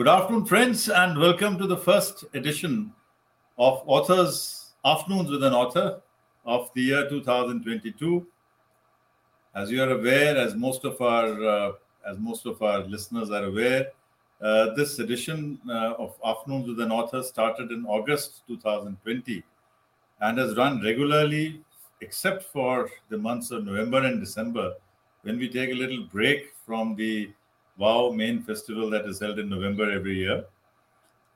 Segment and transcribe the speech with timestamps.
[0.00, 2.90] Good afternoon, friends, and welcome to the first edition
[3.58, 6.00] of Authors Afternoons with an Author
[6.46, 8.26] of the year 2022.
[9.54, 11.72] As you are aware, as most of our uh,
[12.08, 13.88] as most of our listeners are aware,
[14.40, 19.42] uh, this edition uh, of Afternoons with an Author started in August 2020
[20.22, 21.60] and has run regularly,
[22.00, 24.76] except for the months of November and December,
[25.24, 27.30] when we take a little break from the
[27.80, 30.44] WOW main festival that is held in November every year.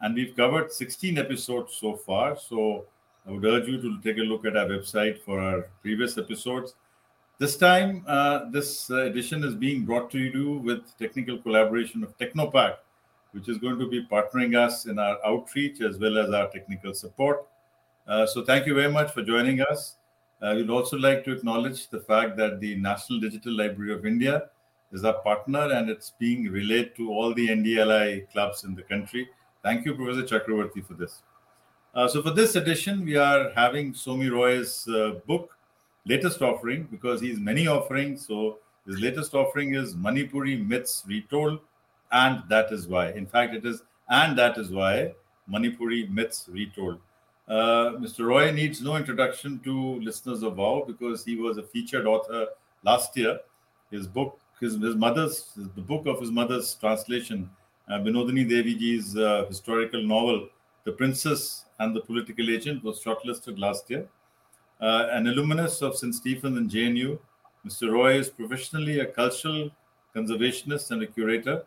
[0.00, 2.36] And we've covered 16 episodes so far.
[2.38, 2.84] So
[3.26, 6.74] I would urge you to take a look at our website for our previous episodes.
[7.38, 12.16] This time, uh, this uh, edition is being brought to you with technical collaboration of
[12.18, 12.76] Technopack,
[13.32, 16.94] which is going to be partnering us in our outreach as well as our technical
[16.94, 17.46] support.
[18.06, 19.96] Uh, so, thank you very much for joining us.
[20.42, 24.50] Uh, would also like to acknowledge the fact that the National Digital Library of India
[24.92, 29.28] is our partner and it's being relayed to all the NDLI clubs in the country.
[29.62, 31.22] Thank you, Professor Chakravarti, for this.
[31.94, 35.56] Uh, so, for this edition, we are having Somi Roy's uh, book,
[36.06, 38.26] latest offering, because he's many offerings.
[38.26, 41.60] So, his latest offering is Manipuri Myths Retold
[42.14, 43.10] and that is why.
[43.10, 45.12] In fact, it is and that is why
[45.50, 46.98] Manipuri myths retold.
[47.48, 48.26] Uh, Mr.
[48.26, 52.46] Roy needs no introduction to listeners of WOW because he was a featured author
[52.84, 53.40] last year.
[53.90, 57.50] His book, his, his mother's, the book of his mother's translation,
[57.88, 60.48] uh, Binodini Deviji's uh, historical novel,
[60.84, 64.06] The Princess and the Political Agent, was shortlisted last year.
[64.80, 66.14] Uh, an alumnus of St.
[66.14, 67.18] Stephen and JNU,
[67.66, 67.92] Mr.
[67.92, 69.70] Roy is professionally a cultural
[70.14, 71.64] conservationist and a curator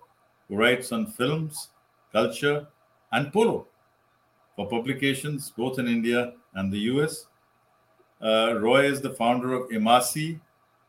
[0.47, 1.69] who writes on films,
[2.11, 2.67] culture,
[3.11, 3.65] and polo
[4.55, 7.27] for publications both in India and the US.
[8.21, 10.39] Uh, Roy is the founder of Imasi,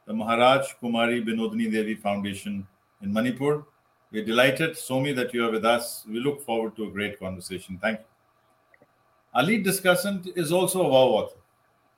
[0.08, 2.66] the Maharaj Kumari Binodini Devi Foundation
[3.02, 3.64] in Manipur.
[4.10, 6.06] We're delighted, Somi, that you are with us.
[6.08, 7.78] We look forward to a great conversation.
[7.78, 8.04] Thank you.
[9.34, 11.36] Our lead discussant is also a WOW author.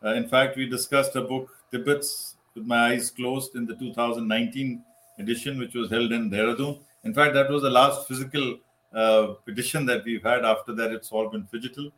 [0.05, 4.83] Uh, in fact, we discussed a book, Tibbets with My Eyes Closed, in the 2019
[5.21, 6.81] edition, which was held in Dehradun.
[7.05, 8.59] In fact, that was the last physical
[8.93, 10.45] uh, edition that we've had.
[10.45, 11.93] After that, it's all been digital.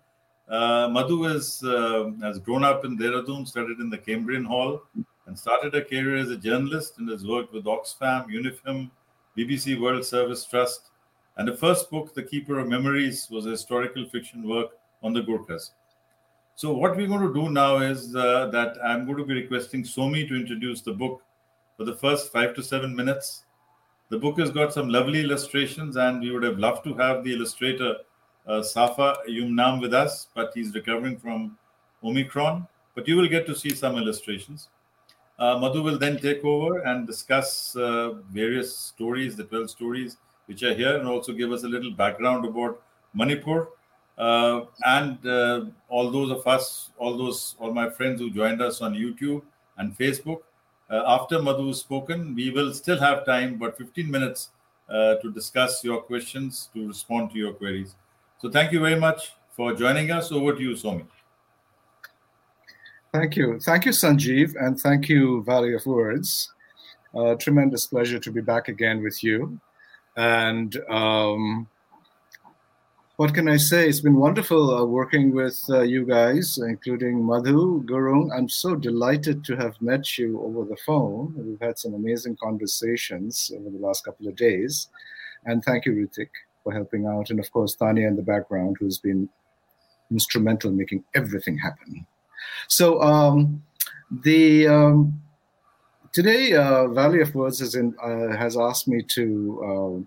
[0.47, 4.83] Uh, Madhu is, uh, has grown up in Dehradun, studied in the Cambrian Hall,
[5.27, 8.91] and started a career as a journalist and has worked with Oxfam, Unifem,
[9.37, 10.91] BBC World Service Trust.
[11.37, 14.71] And the first book, The Keeper of Memories, was a historical fiction work
[15.03, 15.71] on the Gurkhas.
[16.55, 19.85] So, what we're going to do now is uh, that I'm going to be requesting
[19.85, 21.23] Somi to introduce the book
[21.77, 23.45] for the first five to seven minutes.
[24.11, 27.33] The book has got some lovely illustrations, and we would have loved to have the
[27.33, 27.97] illustrator
[28.47, 31.57] uh, Safa Yumnam with us, but he's recovering from
[32.05, 32.67] Omicron.
[32.95, 34.69] But you will get to see some illustrations.
[35.39, 40.17] Uh, Madhu will then take over and discuss uh, various stories, the 12 stories
[40.47, 42.83] which are here, and also give us a little background about
[43.15, 43.69] Manipur.
[44.19, 48.81] Uh, and uh, all those of us, all those, all my friends who joined us
[48.81, 49.43] on YouTube
[49.79, 50.43] and Facebook,
[50.91, 54.51] uh, after Madhu has spoken, we will still have time, but 15 minutes
[54.89, 57.95] uh, to discuss your questions, to respond to your queries.
[58.39, 60.31] So thank you very much for joining us.
[60.31, 61.07] Over to you, Somi.
[63.13, 63.61] Thank you.
[63.61, 66.51] Thank you, Sanjeev, and thank you, Valley of Words.
[67.15, 69.61] Uh, tremendous pleasure to be back again with you.
[70.17, 71.69] And um,
[73.17, 73.87] what can I say?
[73.87, 78.31] It's been wonderful uh, working with uh, you guys, including Madhu, Gurung.
[78.35, 81.35] I'm so delighted to have met you over the phone.
[81.37, 84.89] We've had some amazing conversations over the last couple of days.
[85.45, 86.31] And thank you, Ritik,
[86.65, 87.29] for helping out.
[87.29, 89.29] And of course, Tanya in the background, who's been
[90.11, 92.07] instrumental in making everything happen.
[92.69, 93.63] So, um,
[94.23, 95.21] the um,
[96.13, 100.07] today, uh, Valley of Words has, in, uh, has asked me to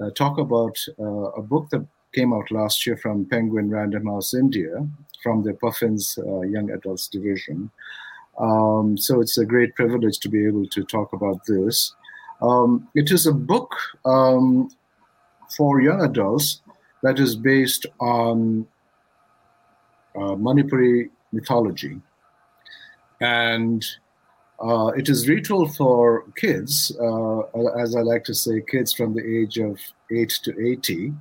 [0.00, 4.34] uh, uh, talk about a book that came out last year from Penguin Random House
[4.34, 4.86] India,
[5.22, 7.70] from the Puffins uh, Young Adults Division.
[8.38, 11.94] Um, so it's a great privilege to be able to talk about this.
[12.42, 14.70] Um, it is a book um,
[15.56, 16.60] for young adults
[17.02, 18.66] that is based on
[20.14, 22.00] uh, Manipuri mythology.
[23.20, 23.84] And
[24.60, 27.40] uh, it is retold for kids, uh,
[27.78, 29.78] as I like to say, kids from the age of
[30.10, 31.12] 8 to 80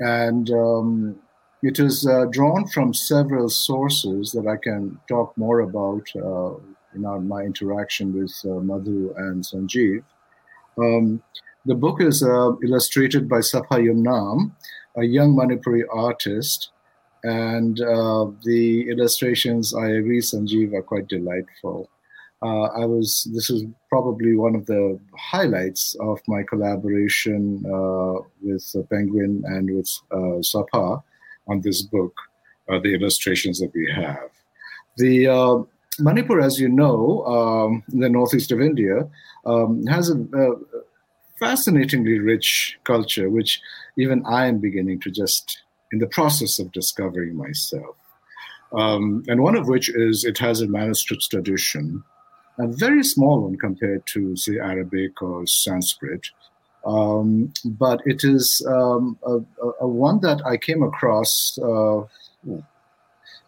[0.00, 1.16] and um,
[1.62, 6.54] it is uh, drawn from several sources that I can talk more about uh,
[6.94, 10.02] in our, my interaction with uh, Madhu and Sanjeev.
[10.78, 11.22] Um,
[11.64, 14.52] the book is uh, illustrated by Safa Yumnam,
[14.96, 16.70] a young Manipuri artist,
[17.22, 21.88] and uh, the illustrations, I agree, Sanjeev, are quite delightful.
[22.42, 28.64] uh, I was this is probably one of the highlights of my collaboration uh, with
[28.90, 31.02] Penguin and with uh, Safa
[31.48, 32.14] on this book,
[32.68, 34.30] uh, the illustrations that we have.
[34.96, 35.62] The uh,
[35.98, 39.08] Manipur, as you know, um, in the northeast of India,
[39.46, 40.54] um, has a, a,
[41.38, 43.60] fascinatingly rich culture, which
[43.98, 45.62] even I am beginning to just
[45.92, 47.96] in the process of discovering myself.
[48.72, 52.02] Um, and one of which is it has a manuscript tradition
[52.58, 56.28] a very small one compared to, say, Arabic or Sanskrit.
[56.84, 59.38] Um, but it is um, a,
[59.80, 62.02] a, one that I came across uh,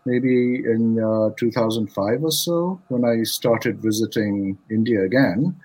[0.06, 5.56] maybe in uh, 2005 or so when I started visiting India again.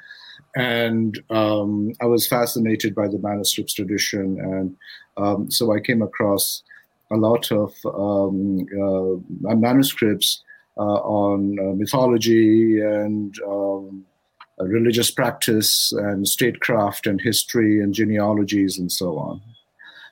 [0.55, 4.39] And um, I was fascinated by the manuscripts tradition.
[4.39, 4.75] And
[5.17, 6.63] um, so I came across
[7.11, 10.43] a lot of um, uh, manuscripts
[10.77, 14.05] uh, on uh, mythology and um,
[14.59, 19.41] religious practice and statecraft and history and genealogies and so on.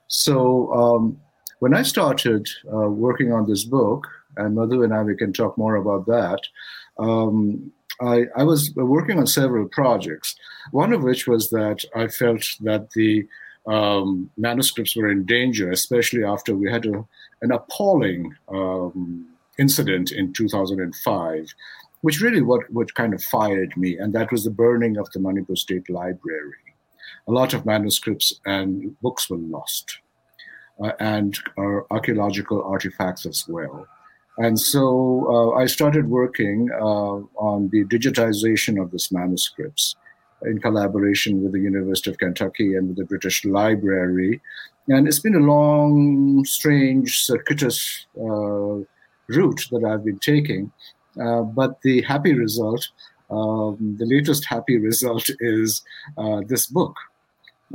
[0.08, 1.20] So um,
[1.60, 4.08] when I started uh, working on this book,
[4.38, 6.40] and Madhu and I, we can talk more about that.
[7.00, 10.36] Um, I, I, was working on several projects,
[10.72, 13.28] one of which was that I felt that the
[13.68, 17.06] um, manuscripts were in danger, especially after we had a,
[17.42, 19.28] an appalling um,
[19.60, 21.54] incident in 2005,
[22.02, 25.20] which really what, what kind of fired me, and that was the burning of the
[25.20, 26.54] Manipur State Library.
[27.28, 30.00] A lot of manuscripts and books were lost,
[30.82, 33.86] uh, and uh, archaeological artifacts as well.
[34.38, 39.96] And so uh, I started working uh, on the digitization of these manuscripts
[40.44, 44.42] in collaboration with the University of Kentucky and with the British Library.
[44.88, 48.84] And it's been a long, strange, circuitous uh,
[49.28, 50.72] route that I've been taking.
[51.22, 52.88] Uh, but the happy result,
[53.32, 55.84] um, the latest happy result is
[56.18, 56.96] uh, this book.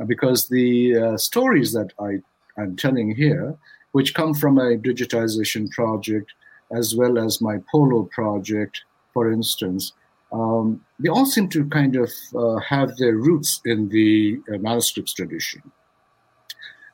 [0.07, 2.23] Because the uh, stories that I,
[2.61, 3.55] I'm telling here,
[3.91, 6.33] which come from a digitization project,
[6.75, 8.81] as well as my Polo project,
[9.13, 9.93] for instance,
[10.33, 15.13] um, they all seem to kind of uh, have their roots in the uh, manuscripts
[15.13, 15.63] tradition.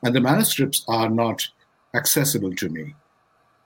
[0.03, 1.47] And the manuscripts are not
[1.93, 2.95] accessible to me.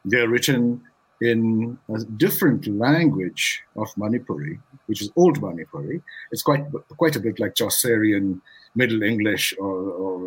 [0.05, 0.83] They're written
[1.21, 6.01] in a different language of Manipuri, which is Old Manipuri.
[6.31, 6.65] It's quite
[6.97, 8.41] quite a bit like Chaucerian
[8.75, 10.17] Middle English, or, or,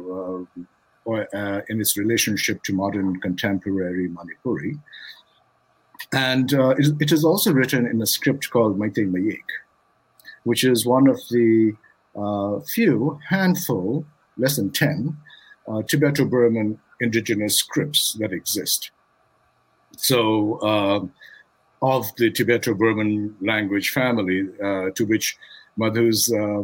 [0.41, 0.63] uh,
[1.05, 4.79] or uh, in its relationship to modern contemporary Manipuri.
[6.13, 9.43] And uh, it, it is also written in a script called Meitei Mayik,
[10.45, 11.73] which is one of the
[12.15, 14.05] uh, few handful,
[14.39, 15.17] less than ten,
[15.69, 18.91] uh, Tibeto-Burman indigenous scripts that exist.
[19.97, 21.07] So, uh,
[21.83, 25.37] of the Tibeto-Burman language family, uh, to which
[25.79, 26.63] Madhu's uh,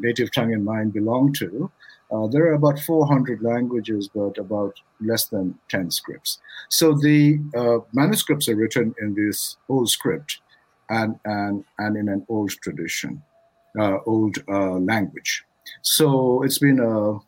[0.00, 1.70] native tongue and mind belong to,
[2.10, 6.38] uh, there are about 400 languages, but about less than 10 scripts.
[6.68, 10.40] So the uh, manuscripts are written in this old script
[10.88, 13.22] and, and, and in an old tradition,
[13.78, 15.44] uh, old language.
[15.82, 17.18] So it's been a,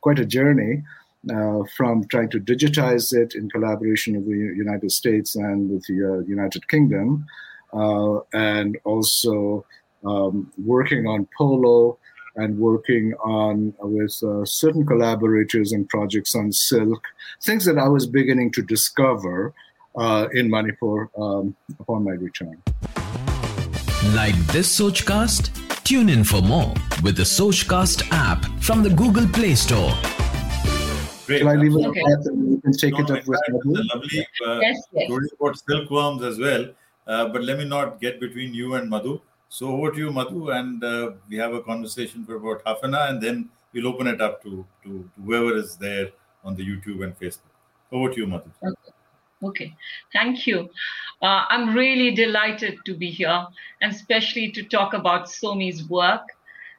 [0.00, 0.82] quite a journey
[1.30, 6.18] uh, from trying to digitize it in collaboration with the United States and with the
[6.18, 7.24] uh, United Kingdom,
[7.72, 9.64] uh, and also
[10.04, 11.98] um, working on Polo
[12.36, 17.04] and working on with uh, certain collaborators and projects on silk,
[17.42, 19.52] things that I was beginning to discover
[19.96, 22.62] uh, in Manipur um, upon my return.
[24.14, 25.50] Like this Sochcast?
[25.84, 29.92] Tune in for more with the Sochcast app from the Google Play Store.
[31.26, 31.40] Great.
[31.40, 32.00] Shall I leave it okay.
[32.24, 33.82] You can take no, it up with Madhu.
[33.94, 35.06] Lovely uh, yes, yes.
[35.06, 36.68] story about silkworms as well.
[37.06, 39.20] Uh, but let me not get between you and Madhu.
[39.52, 42.94] So over to you, Madhu, and uh, we have a conversation for about half an
[42.94, 46.08] hour, and then we'll open it up to, to, to whoever is there
[46.42, 47.52] on the YouTube and Facebook.
[47.90, 48.50] Over to you, Madhu.
[48.62, 48.92] Okay.
[49.44, 49.74] Okay,
[50.12, 50.70] thank you.
[51.20, 53.44] Uh, I'm really delighted to be here,
[53.80, 56.22] and especially to talk about Somi's work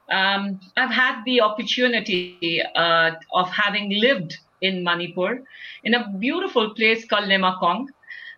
[0.10, 5.44] um, I've had the opportunity uh, of having lived in Manipur
[5.84, 7.88] in a beautiful place called Leimakhong,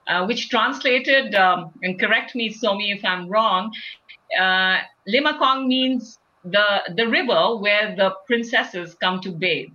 [0.08, 3.72] uh, which translated, um, and correct me, Somi, if I'm wrong,
[4.40, 9.70] uh, Leimakhong means the, the river where the princesses come to bathe.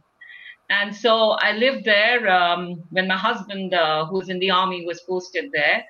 [0.71, 4.87] And so I lived there um, when my husband, uh, who was in the army,
[4.87, 5.85] was posted there.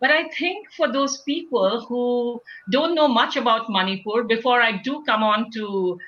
[0.00, 5.04] But I think for those people who don't know much about Manipur, before I do
[5.06, 5.98] come on to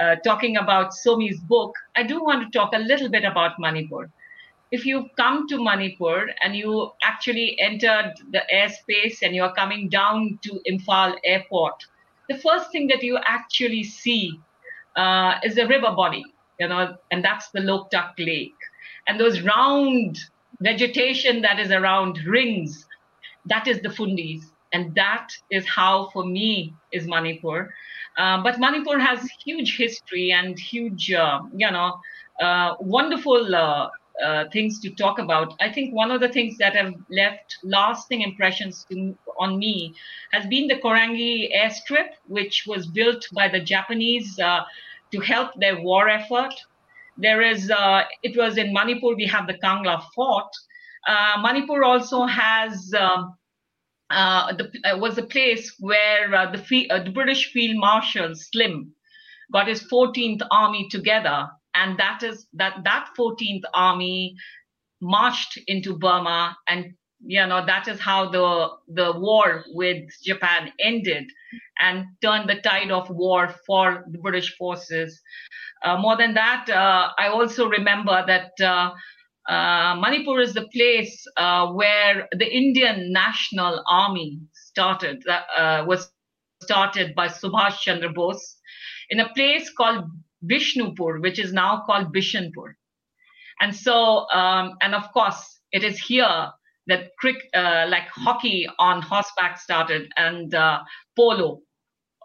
[0.00, 4.08] uh, talking about Somi's book, I do want to talk a little bit about Manipur.
[4.72, 10.38] If you come to Manipur and you actually entered the airspace and you're coming down
[10.44, 11.74] to Imphal airport,
[12.30, 14.40] the first thing that you actually see
[14.96, 16.24] uh, is a river body,
[16.58, 18.54] you know, and that's the Loktak Lake.
[19.06, 20.18] And those round
[20.60, 22.86] vegetation that is around rings,
[23.46, 24.42] that is the Phumdis.
[24.72, 27.74] And that is how, for me, is Manipur.
[28.16, 31.98] Uh, but Manipur has huge history and huge, uh, you know,
[32.40, 33.54] uh, wonderful
[34.22, 35.54] uh, things to talk about.
[35.60, 39.94] I think one of the things that have left lasting impressions to, on me
[40.32, 44.60] has been the Koirengei airstrip, which was built by the Japanese uh,
[45.12, 46.54] to help their war effort.
[47.16, 50.50] There is, uh, it was in Manipur, we have the Kangla Fort.
[51.06, 52.92] Uh, Manipur also has.
[52.94, 53.36] Um,
[54.10, 56.58] uh, the, was a place where the,
[57.02, 58.92] the British Field Marshal Slim
[59.50, 61.48] got his 14th Army together
[61.82, 64.34] and that is that that 14th army
[65.00, 71.24] marched into burma and you know that is how the the war with japan ended
[71.80, 75.20] and turned the tide of war for the british forces.
[75.84, 78.90] Uh, more than that uh, i also remember that uh,
[79.52, 86.10] uh manipur is the place uh, where the indian national army started uh, was
[86.62, 88.56] started by subhash chandra bose
[89.10, 90.04] in a place called
[90.44, 92.74] Bishnupur, which is now called Bishanpur.
[93.60, 96.50] And so, um, and of course, it is here
[96.86, 100.80] that crick, uh, like hockey on horseback started and uh,
[101.16, 101.60] polo.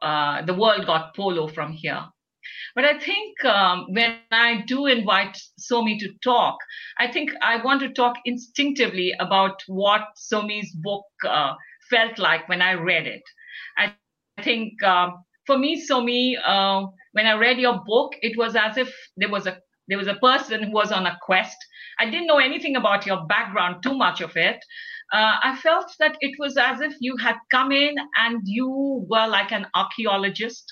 [0.02, 2.06] Uh, the world got polo from here.
[2.76, 6.58] But I think um, when I do invite Somi to talk,
[6.98, 11.56] I think I want to talk instinctively about what Somi's book uh,
[11.90, 13.24] felt like when I read it.
[13.78, 13.94] I
[14.44, 18.94] think um, for me, Somi, uh, when I read your book, it was as if
[19.18, 21.58] there was a there was a person who was on a quest.
[22.00, 24.58] I didn't know anything about your background, too much of it.
[25.14, 29.28] Uh, I felt that it was as if you had come in and you were
[29.28, 30.66] like an archaeologist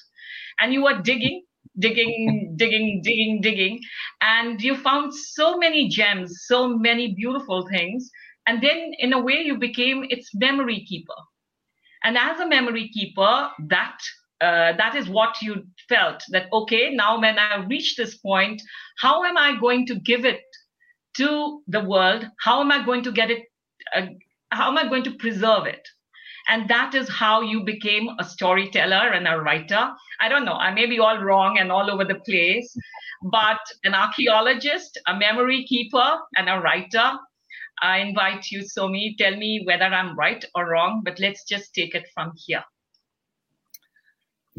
[0.60, 1.44] and you were digging,
[1.80, 3.80] digging, digging, digging, digging.
[4.22, 8.12] And you found so many gems, so many beautiful things.
[8.48, 11.16] And then, in a way, you became its memory keeper.
[12.04, 13.98] And as a memory keeper, that
[14.42, 18.62] uh, that is what you felt that okay now when i reach this point
[19.00, 20.42] how am i going to give it
[21.16, 22.28] to the world?
[22.42, 23.44] How am i going to get it
[23.96, 24.08] uh,
[24.52, 25.88] how am i going to preserve it?
[26.48, 29.92] And that is how you became a storyteller and a writer.
[30.22, 32.76] I don't know i may be all wrong and all over the place
[33.32, 37.18] but an archaeologist a memory keeper and a writer.
[37.82, 41.96] I invite you somi tell me whether i'm right or wrong but let's just take
[41.96, 42.64] it from here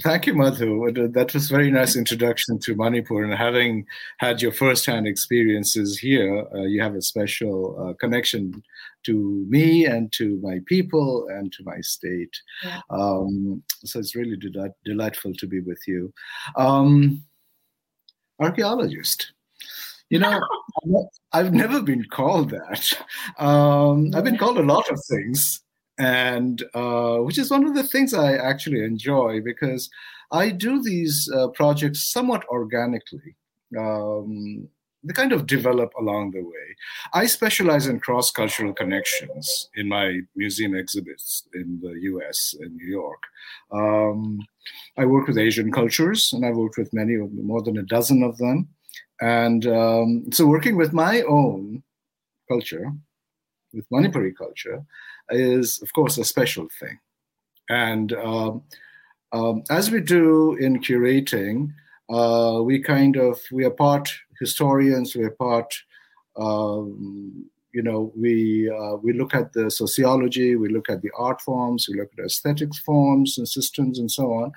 [0.03, 0.93] Thank you, Madhu.
[1.09, 3.25] That was very nice introduction to Manipur.
[3.25, 3.87] And having
[4.19, 8.63] had your first-hand experiences here, uh, you have a special uh, connection
[9.05, 12.35] to me and to my people and to my state.
[12.63, 12.81] Yeah.
[12.91, 16.13] Um, so it's really delight- delightful to be with you.
[16.57, 17.25] Um,
[18.39, 19.33] archaeologist.
[20.11, 20.41] You know,
[21.33, 22.93] I've never been called that.
[23.39, 25.63] Um, I've been called a lot of things
[25.99, 29.89] and uh, which is one of the things I actually enjoy because
[30.31, 33.37] I do these uh, projects somewhat organically.
[33.79, 34.69] Um,
[35.07, 36.77] they kind of develop along the way.
[37.15, 42.87] I specialize in cross cultural connections in my museum exhibits in the US, in New
[42.87, 43.23] York.
[43.71, 44.41] Um,
[44.99, 48.37] I work with Asian cultures, and I've worked with many, more than a dozen of
[48.39, 48.69] them.
[49.21, 51.83] And um, so, working with my own
[52.49, 52.91] culture,
[53.73, 54.83] with Manipuri culture,
[55.31, 56.99] is, of course, a special thing.
[57.69, 58.63] And um,
[59.33, 61.73] um, as we do in curating,
[62.09, 65.75] uh, we kind of we are part historians, we are part.
[66.37, 71.43] Um, you know, we uh, we look at the sociology, we look at the art
[71.43, 74.51] forms, we look at aesthetics forms and systems and so on.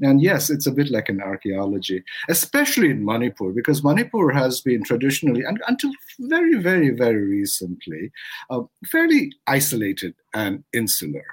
[0.00, 4.82] And yes, it's a bit like an archaeology, especially in Manipur, because Manipur has been
[4.84, 5.90] traditionally, and until
[6.20, 8.12] very, very, very recently,
[8.48, 11.26] uh, fairly isolated and insular.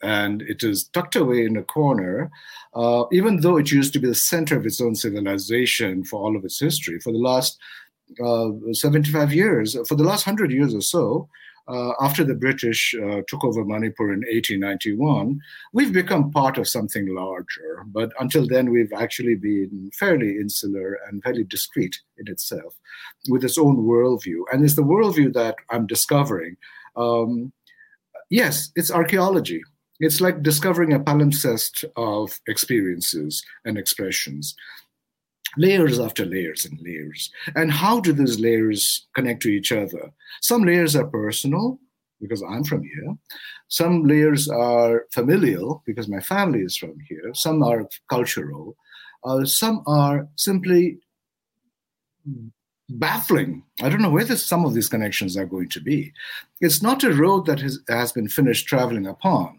[0.00, 2.30] And it is tucked away in a corner,
[2.72, 6.36] uh, even though it used to be the center of its own civilization for all
[6.36, 7.00] of its history.
[7.00, 7.58] For the last
[8.72, 11.28] 75 years, for the last 100 years or so,
[11.68, 15.38] uh, after the British uh, took over Manipur in 1891,
[15.74, 17.84] we've become part of something larger.
[17.86, 22.74] But until then, we've actually been fairly insular and fairly discreet in itself,
[23.28, 24.44] with its own worldview.
[24.50, 26.56] And it's the worldview that I'm discovering.
[26.96, 27.52] Um,
[28.30, 29.60] yes, it's archaeology.
[30.00, 34.54] It's like discovering a palimpsest of experiences and expressions.
[35.58, 37.30] Layers after layers and layers.
[37.54, 40.10] And how do these layers connect to each other?
[40.40, 41.78] Some layers are personal
[42.20, 43.16] because I'm from here.
[43.68, 47.30] Some layers are familial because my family is from here.
[47.34, 48.76] Some are cultural.
[49.24, 50.98] Uh, some are simply
[52.88, 53.62] baffling.
[53.82, 56.12] I don't know where this, some of these connections are going to be.
[56.60, 59.57] It's not a road that has, has been finished traveling upon.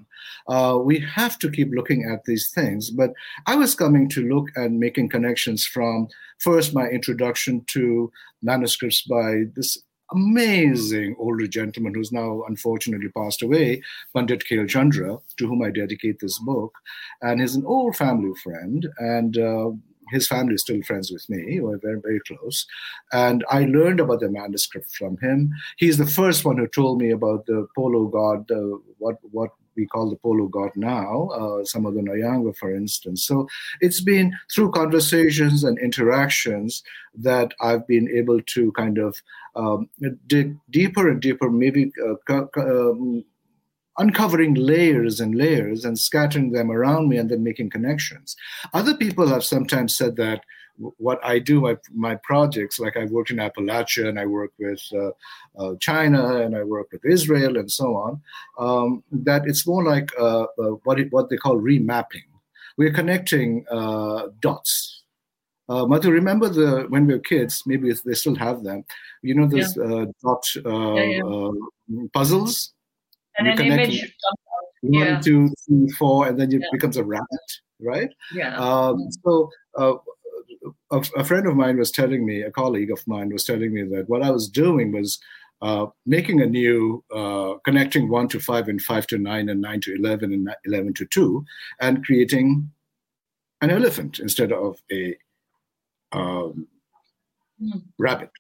[0.50, 2.90] Uh, we have to keep looking at these things.
[2.90, 3.12] But
[3.46, 6.08] I was coming to look and making connections from
[6.40, 9.78] first my introduction to manuscripts by this
[10.12, 13.82] amazing older gentleman who's now unfortunately passed away,
[14.16, 16.74] Pandit Khel Chandra, to whom I dedicate this book.
[17.22, 18.88] And he's an old family friend.
[18.98, 19.70] And uh,
[20.12, 21.60] his family is still friends with me.
[21.60, 22.66] We're very, very close.
[23.12, 25.52] And I learned about the manuscript from him.
[25.78, 29.86] He's the first one who told me about the polo god, uh, what, what we
[29.86, 33.24] call the polo god now, uh, the Nyanga, for instance.
[33.24, 33.48] So
[33.82, 36.84] it's been through conversations and interactions
[37.16, 39.22] that I've been able to kind of
[39.56, 39.90] um,
[40.28, 43.24] dig deeper and deeper, maybe uh, um,
[43.98, 48.36] uncovering layers and layers and scattering them around me and then making connections.
[48.74, 50.44] Other people have sometimes said that
[50.98, 54.82] what I do, my, my projects, like I work in Appalachia and I work with
[54.94, 55.12] uh,
[55.58, 58.22] uh, China and I work with Israel and so on,
[58.58, 62.24] um, that it's more like uh, uh what, it, what they call remapping.
[62.78, 65.04] We're connecting uh, dots.
[65.68, 68.86] Uh, Madhu, remember the when we were kids, maybe they still have them.
[69.22, 69.84] You know those yeah.
[69.84, 72.08] uh, dot yeah, yeah.
[72.12, 72.74] puzzles
[73.38, 74.16] and you an image.
[74.82, 77.50] One, two, three, four, and then it becomes a rabbit,
[77.82, 78.10] right?
[78.34, 78.58] Yeah.
[78.58, 79.96] Um, so uh,
[80.92, 83.84] a, a, friend of mine was telling me, a colleague of mine was telling me
[83.84, 85.20] that what I was doing was
[85.62, 89.82] uh, making a new, uh, connecting one to five and five to nine and nine
[89.82, 91.46] to 11 and 11 to two,
[91.80, 92.72] and creating
[93.62, 95.16] an elephant instead of a
[96.12, 96.68] um,
[97.62, 97.82] mm.
[97.98, 98.32] rabbit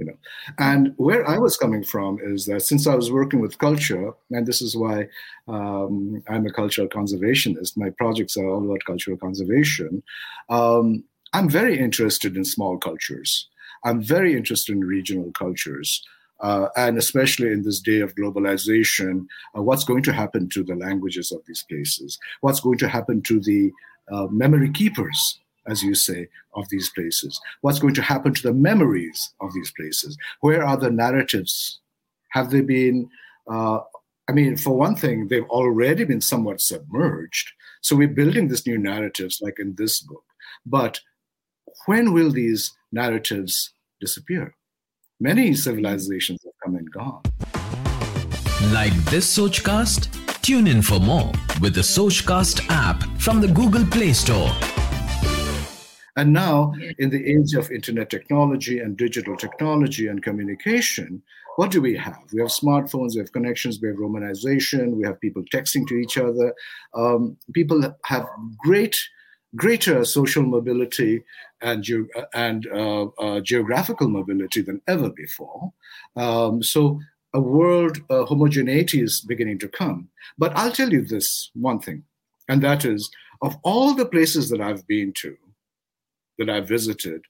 [0.00, 0.16] you know
[0.58, 4.46] and where i was coming from is that since i was working with culture and
[4.46, 5.06] this is why
[5.46, 10.02] um, i'm a cultural conservationist my projects are all about cultural conservation
[10.48, 13.48] um, i'm very interested in small cultures
[13.84, 16.04] i'm very interested in regional cultures
[16.42, 20.74] uh, and especially in this day of globalization, uh, what's going to happen to the
[20.74, 22.18] languages of these places?
[22.40, 23.70] What's going to happen to the
[24.10, 27.40] uh, memory keepers as you say, of these places?
[27.60, 30.16] What's going to happen to the memories of these places?
[30.40, 31.80] Where are the narratives?
[32.30, 33.08] Have they been,
[33.50, 33.80] uh,
[34.28, 37.52] I mean, for one thing, they've already been somewhat submerged.
[37.80, 40.24] So we're building these new narratives, like in this book.
[40.66, 41.00] But
[41.86, 44.54] when will these narratives disappear?
[45.18, 47.22] Many civilizations have come and gone.
[48.72, 50.08] Like this Sochcast?
[50.42, 54.50] Tune in for more with the Sochcast app from the Google Play Store.
[56.16, 61.22] And now, in the age of internet technology and digital technology and communication,
[61.56, 62.18] what do we have?
[62.32, 66.18] We have smartphones, we have connections, we have romanization, we have people texting to each
[66.18, 66.52] other.
[66.94, 68.26] Um, people have
[68.58, 68.96] great,
[69.56, 71.22] greater social mobility
[71.62, 75.72] and, ge- and uh, uh, geographical mobility than ever before.
[76.16, 77.00] Um, so
[77.34, 80.08] a world uh, homogeneity is beginning to come.
[80.38, 82.04] But I'll tell you this one thing,
[82.48, 83.10] and that is
[83.42, 85.36] of all the places that I've been to,
[86.38, 87.22] that I've visited,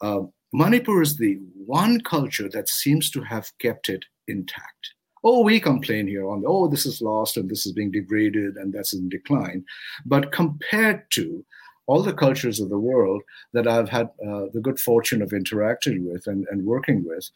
[0.00, 0.20] uh,
[0.52, 4.94] Manipur is the one culture that seems to have kept it intact.
[5.24, 8.72] Oh, we complain here on, oh, this is lost and this is being degraded and
[8.72, 9.64] that's in decline.
[10.06, 11.44] But compared to
[11.88, 13.22] all the cultures of the world
[13.54, 17.28] that I've had uh, the good fortune of interacting with and, and, working with,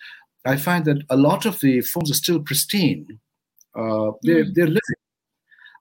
[0.45, 3.19] I find that a lot of the forms are still pristine.
[3.75, 4.55] Uh, they're, mm.
[4.55, 5.03] they're living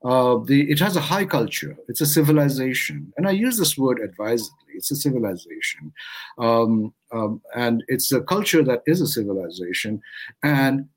[0.03, 1.77] uh, the, it has a high culture.
[1.88, 4.73] It's a civilization, and I use this word advisedly.
[4.73, 5.93] It's a civilization,
[6.39, 10.01] um, um, and it's a culture that is a civilization,
[10.41, 10.88] and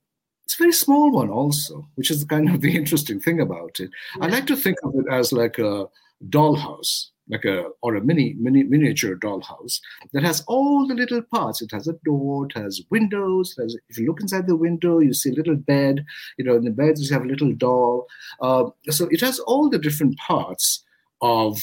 [0.44, 3.90] it's a very small one also, which is kind of the interesting thing about it.
[4.22, 5.86] I like to think of it as like a
[6.30, 9.80] dollhouse like a or a mini mini miniature dollhouse
[10.12, 11.62] that has all the little parts.
[11.62, 13.54] It has a door, it has windows.
[13.56, 16.04] It has, if you look inside the window, you see a little bed.
[16.36, 18.06] You know, in the bed you have a little doll.
[18.40, 20.84] Uh, so it has all the different parts
[21.20, 21.62] of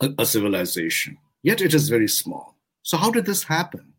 [0.00, 1.18] a, a civilization.
[1.42, 2.56] Yet it is very small.
[2.82, 3.92] So how did this happen?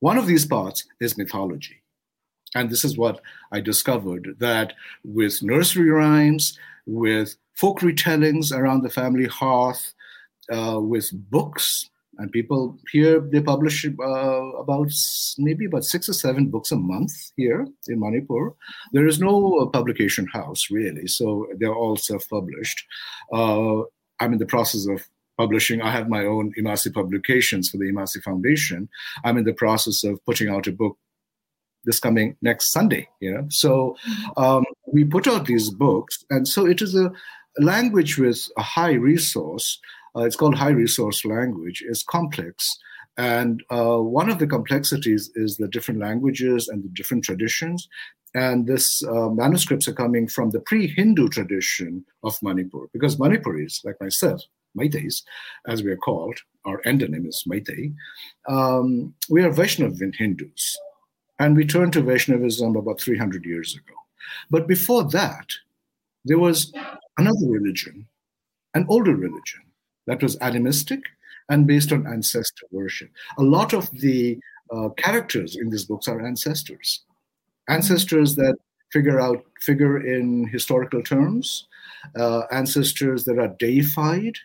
[0.00, 1.82] One of these parts is mythology.
[2.54, 8.90] And this is what I discovered that with nursery rhymes, with folk retellings around the
[8.90, 9.94] family hearth,
[10.50, 14.90] uh, with books and people here they publish uh, about
[15.38, 18.52] maybe about six or seven books a month here in manipur
[18.92, 22.84] there is no uh, publication house really so they're all self-published
[23.32, 23.80] uh,
[24.20, 25.82] i'm in the process of publishing.
[25.82, 28.88] I have my own imasi publications for the imasi Foundation.
[29.24, 30.96] I'm in the process of putting out a book
[31.84, 33.08] this coming next Sunday.
[33.20, 33.96] You know, so
[34.36, 37.12] um, we put out these books, and so it is a
[37.58, 39.80] language with a high resource.
[40.16, 41.82] Uh, it's called high resource language.
[41.86, 42.78] It's complex.
[43.16, 47.88] And uh, one of the complexities is the different languages and the different traditions.
[48.34, 54.00] And this uh, manuscripts are coming from the pre-Hindu tradition of Manipur, because Manipuris, like
[54.00, 54.40] myself,
[54.78, 55.22] Meiteis,
[55.66, 57.94] as we are called, our endonym is Meitei,
[58.48, 60.76] um, we are Vaishnav Hindus.
[61.38, 63.94] And we turned to Vaishnavism about 300 years ago.
[64.50, 65.48] But before that,
[66.24, 66.72] there was
[67.18, 68.06] another religion,
[68.74, 69.60] an older religion
[70.06, 71.00] that was animistic
[71.48, 73.10] and based on ancestor worship.
[73.38, 74.38] A lot of the
[74.74, 77.04] uh, characters in these books are ancestors,
[77.68, 78.56] ancestors that
[78.90, 81.66] figure out figure in historical terms,
[82.18, 84.36] uh, ancestors that are deified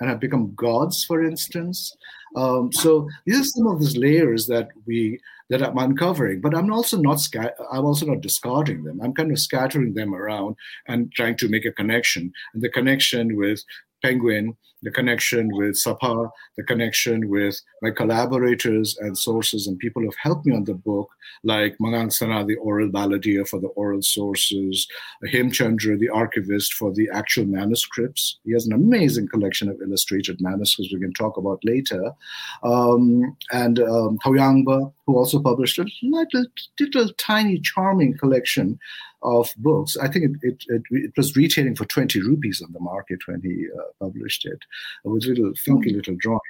[0.00, 1.96] and have become gods, for instance.
[2.36, 6.70] Um, so these are some of these layers that we that I'm uncovering, but I'm
[6.72, 9.00] also not sca- I'm also not discarding them.
[9.02, 12.32] I'm kind of scattering them around and trying to make a connection.
[12.52, 13.64] And the connection with
[14.02, 20.08] Penguin, the connection with Safa, the connection with my collaborators and sources and people who
[20.08, 21.08] have helped me on the book,
[21.42, 24.86] like Mangang Sana, the oral balladeer for the oral sources,
[25.24, 28.38] Him Chandra, the archivist for the actual manuscripts.
[28.44, 32.12] He has an amazing collection of illustrated manuscripts we can talk about later.
[32.62, 34.18] Um, and um,
[35.08, 36.44] who also published a little,
[36.78, 38.78] little tiny, charming collection
[39.22, 39.96] of books.
[39.96, 43.68] I think it, it, it, was retailing for 20 rupees on the market when he
[43.74, 44.58] uh, published it
[45.04, 46.42] with little funky little drawings.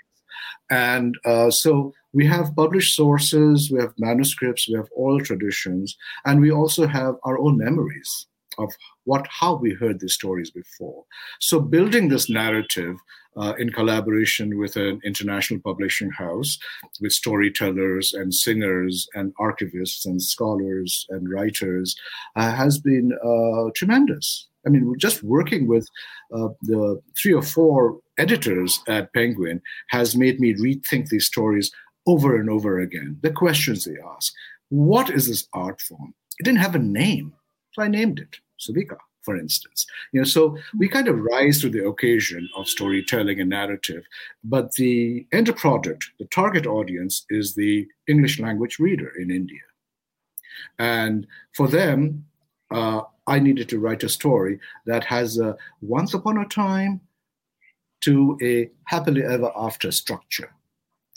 [0.71, 6.41] And uh, so we have published sources, we have manuscripts, we have oral traditions, and
[6.41, 8.27] we also have our own memories
[8.59, 8.73] of
[9.05, 11.05] what how we heard these stories before.
[11.41, 12.97] So building this narrative
[13.39, 16.59] uh, in collaboration with an international publishing house,
[17.01, 21.95] with storytellers and singers and archivists and scholars and writers,
[22.37, 24.49] uh, has been uh, tremendous.
[24.67, 25.89] I mean, just working with
[26.35, 31.71] uh, the three or four editors at Penguin has made me rethink these stories
[32.07, 33.19] over and over again.
[33.23, 34.33] The questions they ask
[34.69, 36.15] What is this art form?
[36.41, 37.35] It didn't have a name,
[37.73, 38.97] so I named it Subika
[39.29, 39.87] for instance.
[40.13, 44.05] You know, so we kind of rise to the occasion of storytelling and narrative,
[44.43, 49.61] but the end product, the target audience, is the English language reader in India.
[50.79, 52.25] And for them,
[52.71, 57.03] uh, I needed to write a story that has a once upon a time
[58.01, 60.55] to a happily ever after structure.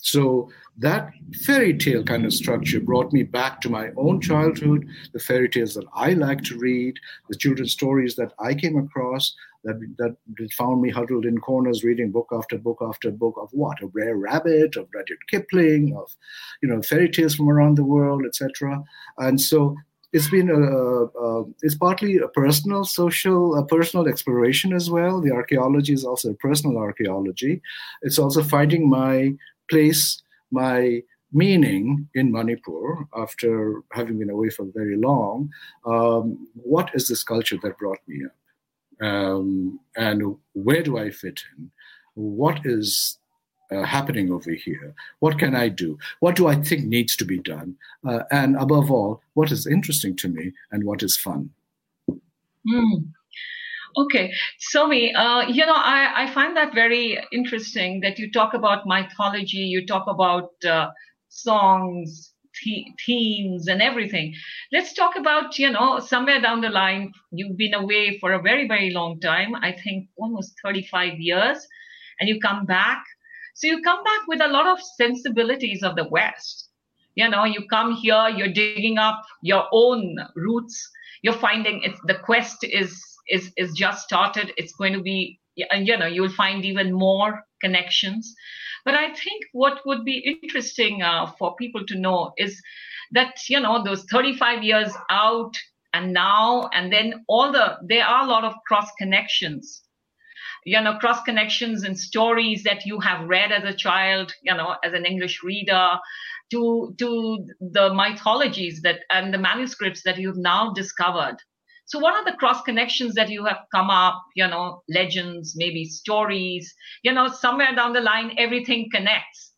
[0.01, 1.11] So that
[1.45, 5.75] fairy tale kind of structure brought me back to my own childhood, the fairy tales
[5.75, 6.97] that I like to read,
[7.29, 12.11] the children's stories that I came across that, that found me huddled in corners reading
[12.11, 13.79] book after book after book of what?
[13.91, 16.15] Brer Rabbit, of Rudyard Kipling, of
[16.63, 18.83] you know fairy tales from around the world, etc.
[19.19, 19.77] And so
[20.13, 25.31] it's been a, a, it's partly a personal social a personal exploration as well the
[25.31, 27.61] archaeology is also a personal archaeology
[28.01, 29.33] it's also finding my
[29.71, 31.01] place my
[31.33, 35.49] meaning in Manipur after having been away for very long.
[35.85, 39.07] Um, what is this culture that brought me up?
[39.07, 41.71] Um, and where do I fit in?
[42.13, 43.17] What is
[43.71, 44.93] uh, happening over here?
[45.19, 45.97] What can I do?
[46.19, 47.75] What do I think needs to be done?
[48.07, 51.49] Uh, and above all, what is interesting to me and what is fun?
[52.67, 53.13] Mm.
[53.97, 54.33] Okay,
[54.73, 59.57] Somi, uh, you know, I, I find that very interesting that you talk about mythology,
[59.57, 60.89] you talk about uh,
[61.29, 64.33] songs, the- themes, and everything.
[64.71, 68.67] Let's talk about, you know, somewhere down the line, you've been away for a very,
[68.67, 71.67] very long time, I think almost 35 years,
[72.19, 73.03] and you come back.
[73.55, 76.69] So you come back with a lot of sensibilities of the West.
[77.15, 80.03] You know, you come here, you're digging up your own
[80.35, 80.77] roots.
[81.21, 83.01] You're finding it's the quest is
[83.31, 88.35] is is just started it's going to be you know you'll find even more connections.
[88.83, 92.61] But i think what would be interesting uh, for people to know is
[93.11, 95.53] that you know those 35 years out
[95.93, 99.83] and now and then all the there are a lot of cross connections.
[100.65, 104.75] You know cross connections and stories that you have read as a child you know
[104.83, 105.97] as an english reader
[106.51, 111.37] to to the mythologies that and the manuscripts that you've now discovered
[111.91, 114.23] so, what are the cross connections that you have come up?
[114.33, 116.73] You know, legends, maybe stories.
[117.03, 119.51] You know, somewhere down the line, everything connects.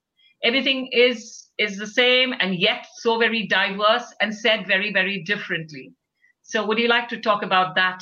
[0.43, 5.93] Everything is is the same, and yet so very diverse and said very very differently.
[6.41, 8.01] So, would you like to talk about that?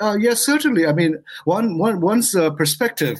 [0.00, 0.86] Uh, yes, certainly.
[0.86, 3.18] I mean, one, one one's uh, perspective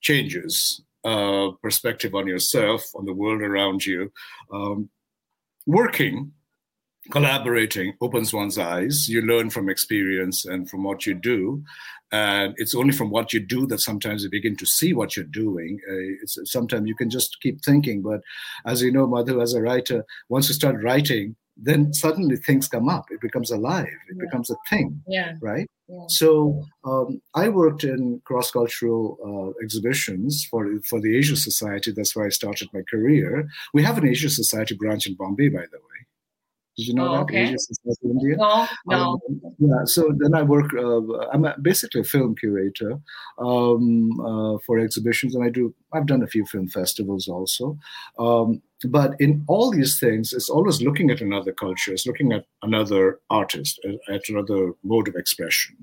[0.00, 4.12] changes uh, perspective on yourself, on the world around you.
[4.52, 4.90] Um,
[5.66, 6.30] working,
[7.10, 9.08] collaborating opens one's eyes.
[9.08, 11.62] You learn from experience and from what you do.
[12.12, 15.24] And it's only from what you do that sometimes you begin to see what you're
[15.24, 15.78] doing.
[15.90, 18.02] Uh, sometimes you can just keep thinking.
[18.02, 18.20] But
[18.66, 22.88] as you know, Madhu, as a writer, once you start writing, then suddenly things come
[22.88, 23.06] up.
[23.10, 23.86] It becomes alive.
[23.86, 24.24] It yeah.
[24.24, 25.02] becomes a thing.
[25.06, 25.34] Yeah.
[25.40, 25.68] Right.
[25.88, 26.04] Yeah.
[26.08, 31.92] So um, I worked in cross cultural uh, exhibitions for for the Asia Society.
[31.92, 33.48] That's where I started my career.
[33.74, 36.00] We have an Asia Society branch in Bombay, by the way.
[36.76, 37.42] Did you know oh, that okay.
[37.42, 38.36] Asia Society India?
[38.36, 38.96] No, no.
[38.96, 39.18] Um,
[39.58, 39.84] yeah.
[39.84, 40.72] So then I work.
[40.74, 42.98] Uh, I'm a, basically a film curator
[43.38, 45.74] um, uh, for exhibitions, and I do.
[45.92, 47.78] I've done a few film festivals also.
[48.18, 52.46] Um, but in all these things, it's always looking at another culture, it's looking at
[52.62, 53.78] another artist,
[54.08, 55.76] at another mode of expression.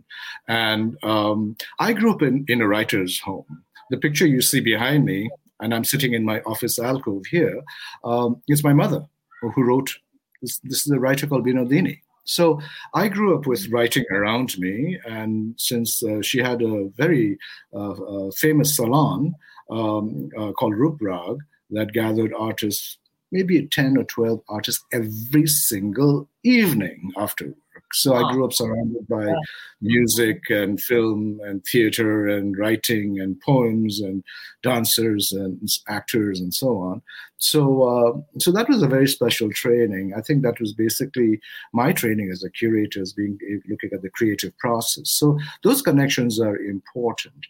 [0.47, 3.63] And um, I grew up in, in a writer's home.
[3.91, 7.61] The picture you see behind me, and I'm sitting in my office alcove here,
[8.03, 9.05] um, is my mother
[9.41, 9.95] who wrote
[10.41, 11.99] this, this is a writer called Binodini.
[12.27, 12.59] So
[12.93, 17.37] I grew up with writing around me, and since uh, she had a very
[17.73, 19.33] uh, uh, famous salon
[19.71, 21.37] um, uh, called Ruprag
[21.71, 22.97] that gathered artists,
[23.31, 27.53] maybe 10 or 12 artists every single evening after
[27.93, 29.33] so I grew up surrounded by
[29.81, 34.23] music and film and theater and writing and poems and
[34.61, 37.01] dancers and actors and so on.
[37.37, 40.13] So, uh, so that was a very special training.
[40.17, 41.39] I think that was basically
[41.73, 43.37] my training as a curator, as being
[43.69, 45.09] looking at the creative process.
[45.11, 47.45] So those connections are important,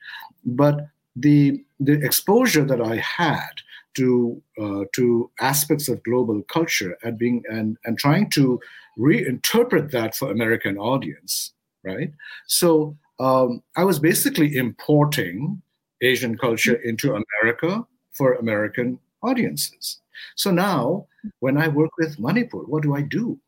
[0.45, 3.61] but the the exposure that I had
[3.97, 8.59] to uh, to aspects of global culture and being and and trying to
[8.97, 12.11] reinterpret that for American audience, right?
[12.47, 15.61] So um, I was basically importing
[16.01, 19.99] Asian culture into America for American audiences.
[20.35, 21.07] So now,
[21.39, 23.39] when I work with Manipur, what do I do?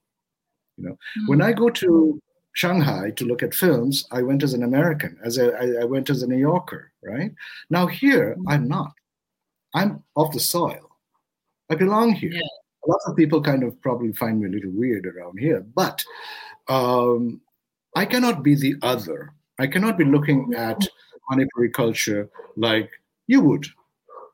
[0.77, 1.27] You know, mm-hmm.
[1.27, 2.21] when I go to
[2.53, 6.09] Shanghai to look at films, I went as an American, as a, I, I went
[6.09, 7.31] as a New Yorker, right?
[7.69, 8.35] Now here.
[8.47, 8.93] I'm not.
[9.73, 10.89] I'm of the soil.
[11.69, 12.31] I belong here.
[12.31, 12.41] Yeah.
[12.85, 16.03] A lot of people kind of probably find me a little weird around here, but
[16.67, 17.41] um,
[17.95, 19.33] I cannot be the other.
[19.59, 20.53] I cannot be looking mm-hmm.
[20.53, 20.87] at
[21.31, 22.89] Manipuri culture like
[23.27, 23.67] you would.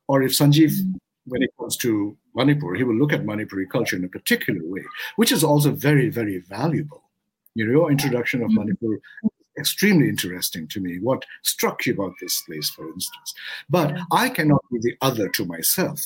[0.08, 0.98] Or if Sanjeev, mm-hmm.
[1.26, 4.84] when it comes to Manipur, he will look at Manipuri culture in a particular way,
[5.16, 7.04] which is also very, very valuable.
[7.56, 8.60] You know, your introduction of mm-hmm.
[8.60, 9.00] Manipur
[9.58, 11.00] extremely interesting to me.
[11.00, 13.34] What struck you about this place, for instance?
[13.70, 14.04] But yeah.
[14.12, 16.00] I cannot be the other to myself.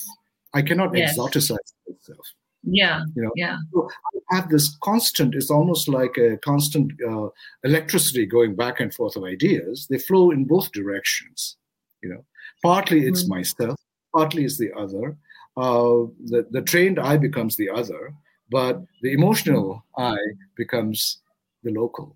[0.53, 1.17] I cannot yes.
[1.17, 2.25] exoticize myself.
[2.63, 3.03] Yeah.
[3.15, 3.31] You know.
[3.35, 3.57] Yeah.
[3.73, 3.89] So
[4.31, 5.35] I have this constant.
[5.35, 7.29] It's almost like a constant uh,
[7.63, 9.87] electricity going back and forth of ideas.
[9.89, 11.57] They flow in both directions.
[12.01, 12.25] You know,
[12.61, 13.35] partly it's mm-hmm.
[13.35, 13.79] myself,
[14.15, 15.17] partly it's the other.
[15.57, 18.13] Uh, the the trained eye becomes the other,
[18.49, 21.19] but the emotional eye becomes
[21.63, 22.15] the local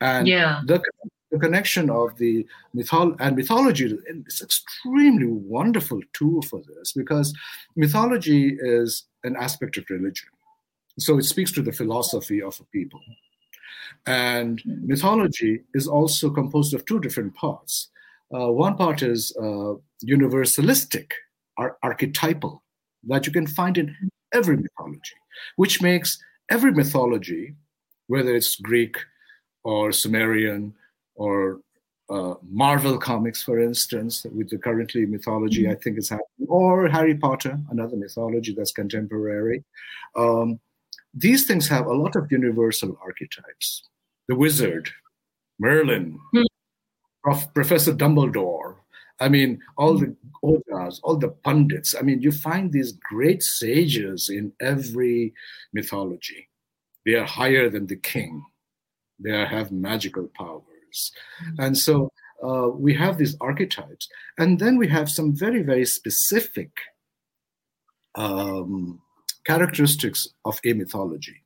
[0.00, 0.62] and yeah.
[0.66, 0.82] the,
[1.30, 7.34] the connection of the mythol and mythology is extremely wonderful tool for this because
[7.76, 10.28] mythology is an aspect of religion.
[10.98, 13.00] So it speaks to the philosophy of a people.
[14.06, 17.88] And mythology is also composed of two different parts.
[18.34, 21.12] Uh, one part is uh, universalistic
[21.58, 22.62] ar- archetypal
[23.04, 23.94] that you can find in
[24.32, 25.14] every mythology
[25.56, 26.18] which makes
[26.50, 27.54] every mythology
[28.08, 28.96] whether it's greek
[29.66, 30.72] or Sumerian
[31.16, 31.60] or
[32.08, 35.72] uh, Marvel comics, for instance, with the currently mythology, mm-hmm.
[35.72, 39.64] I think is happening, or Harry Potter, another mythology that's contemporary.
[40.14, 40.60] Um,
[41.12, 43.82] these things have a lot of universal archetypes.
[44.28, 44.88] The wizard,
[45.58, 46.44] Merlin, mm-hmm.
[47.24, 48.76] Prof, Professor Dumbledore.
[49.18, 51.96] I mean, all the ojas, all the pundits.
[51.98, 55.34] I mean, you find these great sages in every
[55.72, 56.50] mythology.
[57.04, 58.44] They are higher than the king
[59.18, 61.12] they have magical powers.
[61.42, 61.62] Mm-hmm.
[61.62, 62.10] And so
[62.42, 64.08] uh, we have these archetypes.
[64.38, 66.70] And then we have some very, very specific
[68.14, 69.00] um,
[69.44, 71.42] characteristics of a mythology.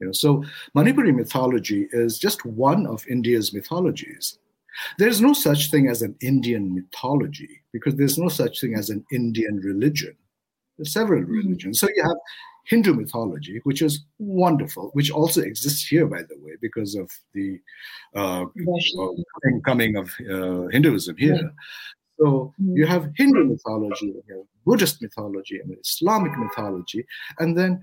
[0.00, 0.44] You know, so
[0.76, 4.38] Manipuri mythology is just one of India's mythologies.
[4.98, 9.04] There's no such thing as an Indian mythology because there's no such thing as an
[9.12, 10.16] Indian religion.
[10.76, 11.32] There's several mm-hmm.
[11.32, 11.78] religions.
[11.78, 12.16] So you have
[12.66, 17.60] Hindu mythology, which is wonderful, which also exists here, by the way, because of the
[18.14, 18.46] uh,
[19.64, 21.34] coming of uh, Hinduism here.
[21.34, 21.50] Yeah.
[22.18, 22.26] So
[22.60, 22.76] mm-hmm.
[22.76, 27.04] you have Hindu mythology, you have Buddhist mythology, and Islamic mythology,
[27.38, 27.80] and then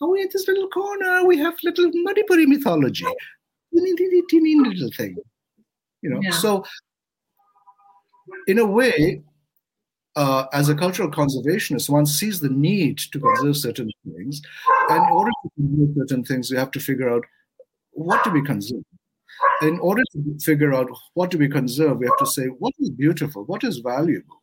[0.00, 3.06] oh, in this little corner we have little Manipuri mythology,
[3.72, 5.16] teeny, teeny, teeny little thing,
[6.02, 6.20] you know.
[6.22, 6.30] Yeah.
[6.30, 6.64] So
[8.46, 9.22] in a way,
[10.18, 14.42] uh, as a cultural conservationist, one sees the need to conserve certain things.
[14.90, 17.24] And in order to conserve certain things, you have to figure out
[17.92, 18.82] what do we conserve?
[19.62, 22.90] In order to figure out what do we conserve, we have to say what is
[22.90, 24.42] beautiful, what is valuable,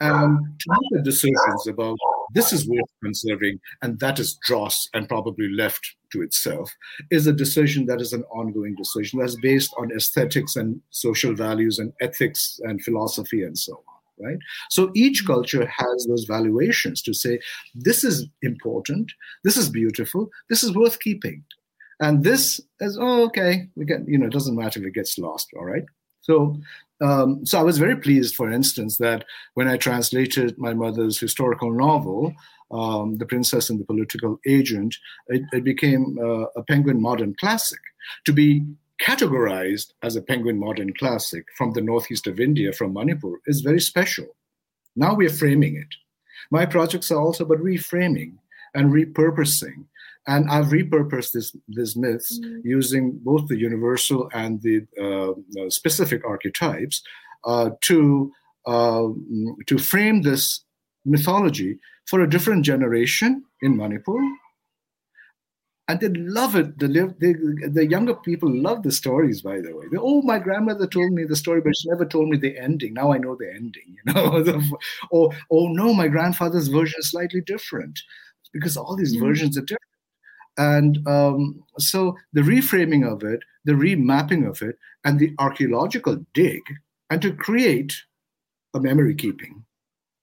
[0.00, 1.96] and to make the decisions about
[2.34, 6.70] this is worth conserving and that is dross and probably left to itself
[7.10, 11.78] is a decision that is an ongoing decision that's based on aesthetics and social values
[11.78, 13.87] and ethics and philosophy and so on
[14.20, 14.38] right?
[14.70, 17.40] So each culture has those valuations to say
[17.74, 19.12] this is important
[19.44, 21.44] this is beautiful this is worth keeping.
[22.00, 25.18] And this is oh okay we get you know it doesn't matter if it gets
[25.18, 25.84] lost all right?
[26.20, 26.60] So
[27.00, 31.72] um, so I was very pleased, for instance, that when I translated my mother's historical
[31.72, 32.34] novel,
[32.70, 34.96] um, The Princess and the Political Agent,
[35.28, 37.78] it, it became uh, a Penguin Modern Classic.
[38.24, 38.64] To be
[39.00, 43.80] categorized as a Penguin Modern Classic from the northeast of India, from Manipur, is very
[43.80, 44.26] special.
[44.96, 45.94] Now we are framing it.
[46.50, 48.34] My projects are also about reframing
[48.74, 49.84] and repurposing
[50.28, 52.60] and I've repurposed this this myths mm.
[52.64, 57.02] using both the universal and the uh, uh specific archetypes
[57.44, 58.32] uh, to
[58.66, 59.08] uh,
[59.66, 60.60] to frame this
[61.04, 64.20] mythology for a different generation in Manipur.
[65.88, 66.78] And they love it.
[66.78, 69.86] The, the, the younger people love the stories, by the way.
[69.90, 72.92] They, oh, my grandmother told me the story, but she never told me the ending.
[72.92, 74.62] Now I know the ending, you know.
[75.10, 77.98] or, oh no, my grandfather's version is slightly different
[78.52, 79.20] because all these mm.
[79.20, 79.82] versions are different
[80.58, 86.60] and um, so the reframing of it, the remapping of it, and the archaeological dig,
[87.10, 87.94] and to create
[88.74, 89.64] a memory keeping.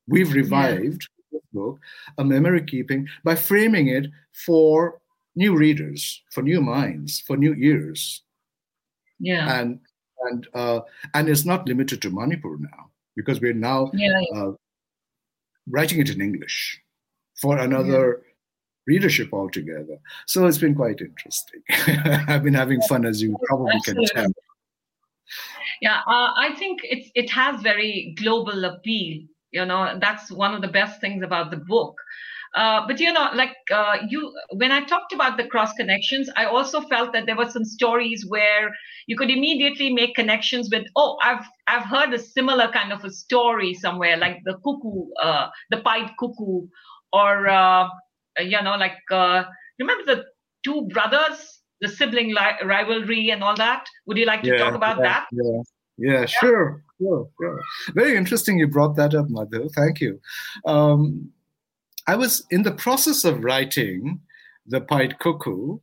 [0.07, 1.39] We've revived yeah.
[1.53, 1.79] book,
[2.17, 4.99] a memory keeping, by framing it for
[5.35, 8.23] new readers, for new minds, for new ears.
[9.19, 9.59] Yeah.
[9.59, 9.79] And
[10.21, 10.79] and uh,
[11.13, 14.21] and it's not limited to Manipur now because we're now yeah.
[14.33, 14.51] uh,
[15.69, 16.81] writing it in English
[17.41, 18.23] for another
[18.87, 19.97] readership altogether.
[20.27, 21.61] So it's been quite interesting.
[22.27, 24.07] I've been having fun, as you probably Absolutely.
[24.07, 24.33] can tell.
[25.81, 29.23] Yeah, uh, I think it it has very global appeal.
[29.51, 31.95] You know, that's one of the best things about the book.
[32.55, 36.45] Uh, but you know, like uh, you, when I talked about the cross connections, I
[36.45, 38.73] also felt that there were some stories where
[39.07, 40.85] you could immediately make connections with.
[40.95, 45.49] Oh, I've I've heard a similar kind of a story somewhere, like the cuckoo, uh,
[45.69, 46.67] the pied cuckoo,
[47.11, 47.89] or uh,
[48.39, 49.43] you know, like uh,
[49.77, 50.23] remember the
[50.63, 53.85] two brothers, the sibling li- rivalry and all that?
[54.07, 55.27] Would you like to yeah, talk about yeah, that?
[55.31, 55.61] Yeah.
[55.97, 57.61] Yeah, sure, sure, sure.
[57.93, 59.69] Very interesting you brought that up, Madhu.
[59.69, 60.19] Thank you.
[60.65, 61.31] Um,
[62.07, 64.21] I was in the process of writing
[64.67, 65.79] The Pied Cuckoo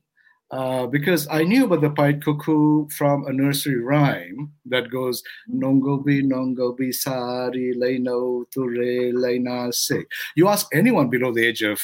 [0.53, 6.23] uh, because I knew about the Pied Cuckoo from a nursery rhyme that goes Nongobi,
[6.23, 10.05] Nongobi, Sari, Leino, Ture, Leina, Se.
[10.37, 11.81] You ask anyone below the age of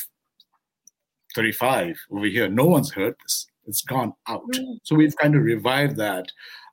[1.35, 2.48] 35 over here.
[2.48, 3.46] No one's heard this.
[3.66, 4.42] It's gone out.
[4.53, 4.79] Mm.
[4.83, 6.31] So we've kind of revived that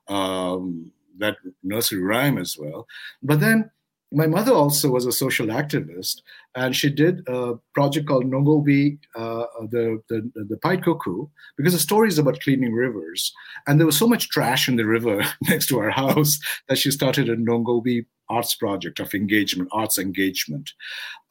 [0.08, 2.86] um, that nursery rhyme as well.
[3.22, 3.70] But then
[4.12, 6.22] my mother also was a social activist,
[6.54, 11.78] and she did a project called Nongobi, uh, the, the the Pied Cuckoo, because the
[11.78, 13.32] story is about cleaning rivers,
[13.66, 16.38] and there was so much trash in the river next to our house
[16.68, 20.72] that she started a Nongobi arts project of engagement, arts engagement.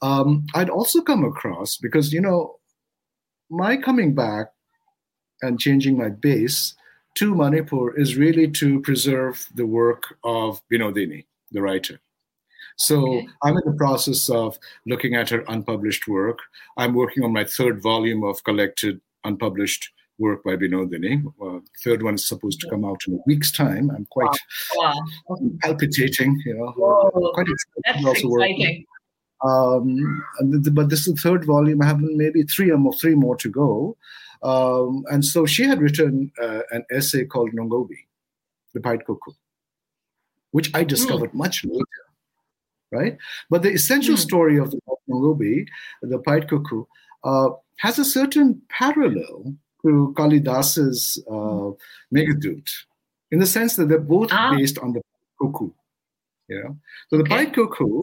[0.02, 2.56] Um, I'd also come across because you know
[3.48, 4.48] my coming back
[5.42, 6.74] and changing my base
[7.14, 12.00] to Manipur is really to preserve the work of Binodini, the writer.
[12.76, 13.28] So okay.
[13.42, 16.38] I'm in the process of looking at her unpublished work.
[16.76, 21.24] I'm working on my third volume of collected unpublished work by Binodini.
[21.42, 23.90] Uh, third one is supposed to come out in a week's time.
[23.90, 24.36] I'm quite
[24.76, 24.94] wow.
[25.28, 25.38] Wow.
[25.62, 26.72] palpitating, you know.
[26.76, 27.32] Whoa.
[27.34, 28.04] Quite excited.
[28.04, 28.84] That's exciting.
[29.44, 30.24] Um,
[30.72, 31.82] but this is the third volume.
[31.82, 33.96] I have maybe three or more, three more to go.
[34.42, 38.06] Um, and so she had written uh, an essay called Nongobi,
[38.74, 39.32] the Pied Cuckoo,
[40.52, 41.34] which I discovered mm.
[41.34, 41.84] much later,
[42.92, 43.16] right?
[43.50, 44.18] But the essential mm.
[44.18, 45.66] story of the Nongobi,
[46.02, 46.84] the Pied Cuckoo,
[47.24, 51.70] uh, has a certain parallel to Kalidas's uh,
[52.14, 52.68] Meghdut,
[53.30, 54.54] in the sense that they're both ah.
[54.56, 55.02] based on the
[55.40, 55.70] cuckoo.
[56.48, 56.76] You know?
[57.10, 57.44] So the okay.
[57.44, 58.00] Pied Cuckoo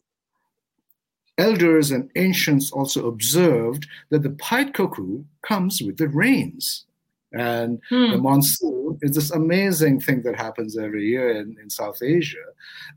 [1.37, 6.85] elders and ancients also observed that the pied cuckoo comes with the rains.
[7.33, 8.11] And hmm.
[8.11, 12.45] the monsoon is this amazing thing that happens every year in, in South Asia.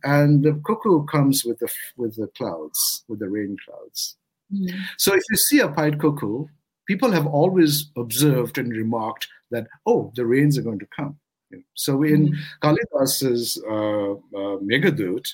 [0.04, 4.16] And the cuckoo comes with the, with the clouds, with the rain clouds.
[4.50, 4.66] Hmm.
[4.98, 6.46] So if you see a pied cuckoo,
[6.86, 11.18] people have always observed and remarked that, oh, the rains are going to come.
[11.74, 12.36] So in mm.
[12.60, 15.26] Kalidas's uh, uh, Meghdut,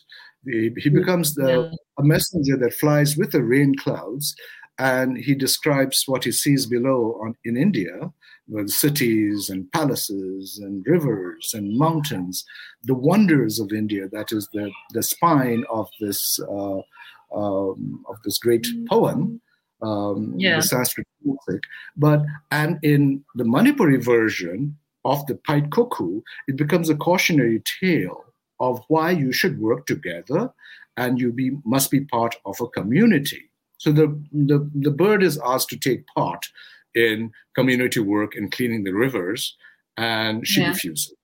[0.45, 1.71] He, he becomes the, Yeah.
[1.99, 4.35] a messenger that flies with the rain clouds,
[4.79, 8.13] and he describes what he sees below on in India,
[8.49, 12.45] with cities and palaces and rivers and mountains,
[12.83, 14.09] the wonders of India.
[14.11, 16.81] That is the the spine of this uh,
[17.35, 19.41] um, of this great poem,
[19.83, 20.57] um, Yeah.
[20.57, 21.63] the Sanskrit music.
[21.97, 28.25] But and in the Manipuri version of the Pied Cuckoo, it becomes a cautionary tale
[28.61, 30.53] of why you should work together
[30.97, 33.51] and you be must be part of a community.
[33.79, 36.47] So the, the, the bird is asked to take part
[36.95, 39.57] in community work in cleaning the rivers,
[39.97, 40.69] and she Yeah.
[40.69, 41.15] refuses.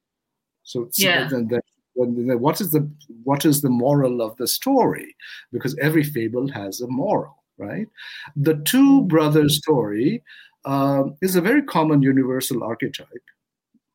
[0.65, 1.29] So, so Yeah.
[1.29, 1.61] then, then,
[1.97, 2.89] then, what is the
[3.25, 5.17] what is the moral of the story?
[5.53, 7.89] Because every fable has a moral, right?
[8.37, 10.23] The two brothers story
[10.65, 13.27] um, is a very common universal archetype,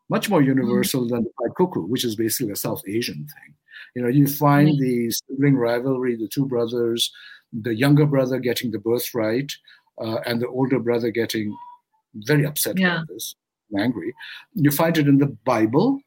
[0.09, 3.55] much more universal than the Cuckoo, which is basically a South Asian thing.
[3.95, 4.79] You know, you find Mm.
[4.79, 7.11] the sibling rivalry, the two brothers,
[7.51, 9.51] the younger brother getting the birthright,
[9.99, 11.55] uh, and the older brother getting
[12.15, 12.95] very upset Yeah.
[12.95, 13.35] about this,
[13.71, 14.13] and angry.
[14.53, 15.99] You find it in the Bible,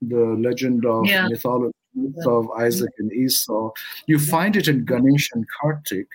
[0.00, 1.28] the legend of Yeah.
[1.28, 1.74] mythology
[2.26, 3.70] of Isaac and Esau.
[4.06, 6.08] You find it in Ganesh and Kartik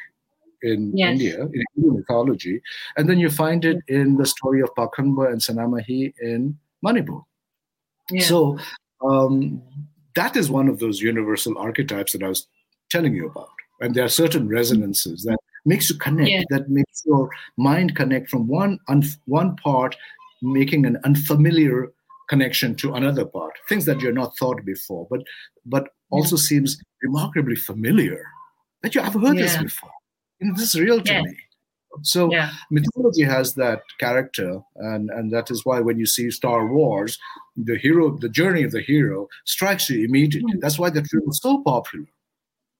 [0.61, 1.11] in Yes.
[1.13, 2.61] India, in Hindu mythology,
[2.97, 7.21] and then you find it in the story of Pakhangba and Sanamahi in Manipur.
[8.11, 8.23] Yeah.
[8.23, 8.57] So
[9.01, 9.61] um,
[10.15, 12.47] that is one of those universal archetypes that I was
[12.89, 13.49] telling you about.
[13.79, 15.39] And there are certain resonances that
[15.71, 16.43] makes you connect, Yeah.
[16.53, 17.23] that makes your
[17.69, 19.93] mind connect from one un- one part,
[20.59, 21.77] making an unfamiliar
[22.31, 25.21] connection to another part, things that you're not thought before, but
[25.75, 25.83] but
[26.17, 26.69] also seems
[27.07, 28.21] remarkably familiar.
[28.81, 29.95] That you have heard this before.
[30.41, 31.23] And this is real to Yeah.
[31.27, 31.35] me.
[32.13, 32.49] So yeah.
[32.77, 34.51] mythology has that character
[34.89, 37.11] and and that is why when you see star wars
[37.69, 39.19] the hero the journey of the hero
[39.55, 40.61] strikes you immediately Mm.
[40.63, 42.07] that's why that film is so popular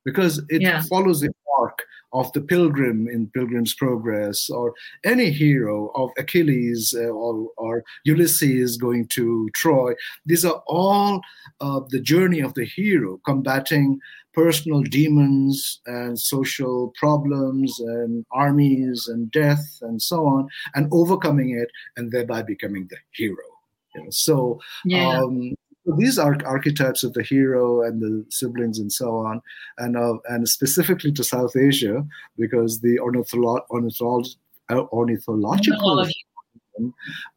[0.10, 0.82] because it Yeah.
[0.92, 1.80] follows the arc
[2.20, 4.74] of the pilgrim in pilgrim's progress or
[5.14, 7.74] any hero of achilles uh, or, or
[8.12, 9.26] ulysses going to
[9.62, 9.90] troy
[10.30, 11.22] these are all
[11.66, 13.88] uh, the journey of the hero combating
[14.34, 20.42] personal demons and social problems and armies and death and so on
[20.76, 23.48] and overcoming it and thereby becoming the hero
[23.96, 24.36] you know, so
[24.86, 25.20] Yeah.
[25.24, 25.54] um,
[25.98, 29.42] these are archetypes of the hero and the siblings and so on
[29.78, 32.06] and uh, and specifically to south asia
[32.38, 34.36] because the ornitholo- ornitholo-
[34.70, 36.06] uh, ornithological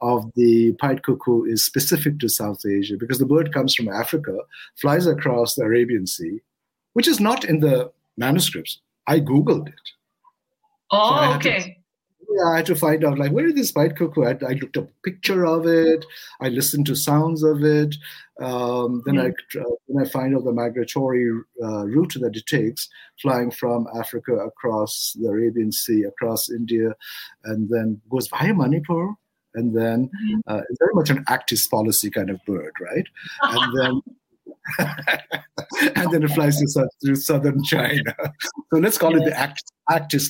[0.00, 4.36] of the pied cuckoo is specific to South Asia because the bird comes from Africa,
[4.80, 6.40] flies across the Arabian Sea,
[6.92, 8.80] which is not in the manuscripts.
[9.06, 9.74] I googled it.
[10.90, 11.81] Oh, to- okay.
[12.34, 14.24] Yeah, I had to find out like where is this pied cuckoo?
[14.24, 16.06] I, I looked up a picture of it.
[16.40, 17.94] I listened to sounds of it.
[18.40, 21.30] Um, then I uh, then I find out the migratory
[21.62, 22.88] uh, route that it takes,
[23.20, 26.94] flying from Africa across the Arabian Sea, across India,
[27.44, 29.14] and then goes via Manipur,
[29.54, 30.10] and then
[30.46, 33.06] uh, it's very much an Act East policy kind of bird, right?
[33.42, 34.02] And then.
[35.96, 38.14] and then it flies to, to southern China.
[38.72, 39.62] So let's call it the act,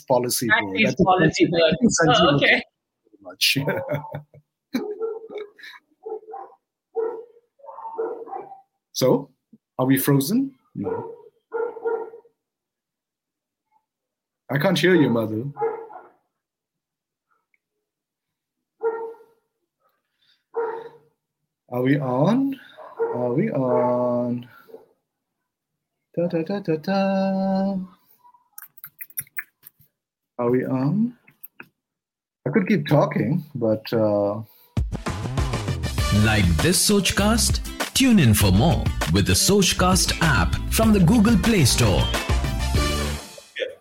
[0.08, 0.48] policy.
[0.50, 0.60] I
[1.06, 1.76] policy Sanjeev- I bird.
[1.80, 2.62] think Sanjeev Oh, okay.
[3.20, 3.58] much.
[8.92, 9.30] so,
[9.78, 10.54] are we frozen?
[10.74, 11.14] No.
[14.50, 15.44] I can't hear you, mother.
[21.70, 22.58] Are we on?
[23.14, 24.48] Are we on?
[26.16, 27.76] Da da da da da.
[30.38, 31.14] Are we on?
[32.46, 34.40] I could keep talking, but uh,
[36.24, 37.60] Like this Sochcast?
[37.92, 38.82] Tune in for more
[39.12, 42.02] with the Sochcast app from the Google Play Store.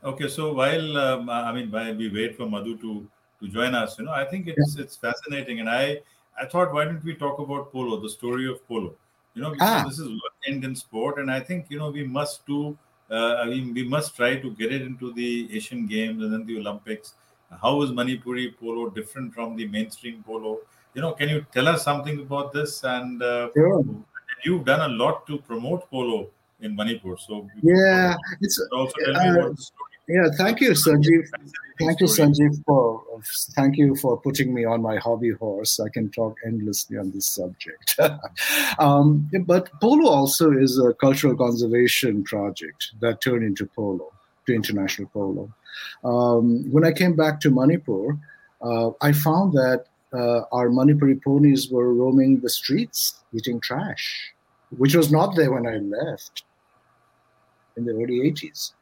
[0.03, 3.07] Okay, so while um, I mean, while we wait for Madhu to
[3.39, 6.01] to join us, you know, I think it's it's fascinating, and I
[6.37, 8.93] I thought why don't we talk about polo, the story of polo?
[9.33, 9.83] You know, Ah.
[9.87, 12.77] this is one Indian sport, and I think you know we must do.
[13.09, 16.45] Uh, I mean, we must try to get it into the Asian Games and then
[16.45, 17.15] the Olympics.
[17.61, 20.59] How is Manipuri polo different from the mainstream polo?
[20.93, 22.83] You know, can you tell us something about this?
[22.83, 23.83] And uh, Sure.
[24.45, 26.29] you've done a lot to promote polo
[26.61, 29.90] in Manipur, so yeah, it's also tell me uh, about the story.
[30.07, 30.27] Yeah.
[30.37, 31.27] Thank you, Sanjeev.
[31.79, 33.01] Thank you, Sanjeev, for
[33.55, 35.79] thank you for putting me on my hobby horse.
[35.79, 37.99] I can talk endlessly on this subject.
[38.79, 44.11] um, but polo also is a cultural conservation project that turned into polo,
[44.45, 45.51] to international polo.
[46.03, 48.17] Um, when I came back to Manipur,
[48.61, 54.33] uh, I found that uh, our Manipuri ponies were roaming the streets eating trash,
[54.77, 56.43] which was not there when I left.
[57.77, 58.73] in the early 80s.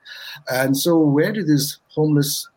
[0.52, 2.48] And so, where did these homeless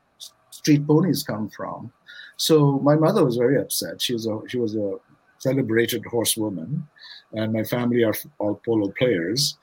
[0.50, 1.92] street ponies come from?
[2.36, 4.00] So, my mother was very upset.
[4.00, 4.96] She was a, she was a
[5.38, 6.86] celebrated horsewoman,
[7.32, 9.56] and my family are all polo players.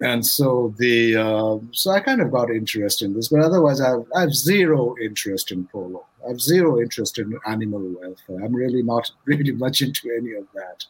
[0.00, 3.90] And so the uh, so I kind of got interested in this, but otherwise I
[3.90, 6.04] have, I have zero interest in polo.
[6.24, 8.44] I have zero interest in animal welfare.
[8.44, 10.84] I'm really not really much into any of that.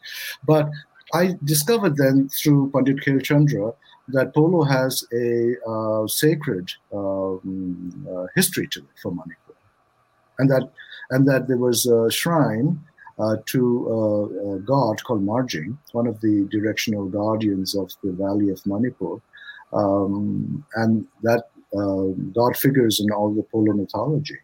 [0.45, 0.69] But
[1.13, 3.73] I discovered then through Pandit Khel Chandra
[4.09, 9.55] that polo has a uh, sacred um, uh, history to it for Manipur,
[10.39, 10.71] and that
[11.09, 12.79] and that there was a shrine
[13.19, 18.49] uh, to uh, a god called Marjing, one of the directional guardians of the Valley
[18.49, 19.21] of Manipur,
[19.73, 24.37] um, and that uh, god figures in all the polo mythology.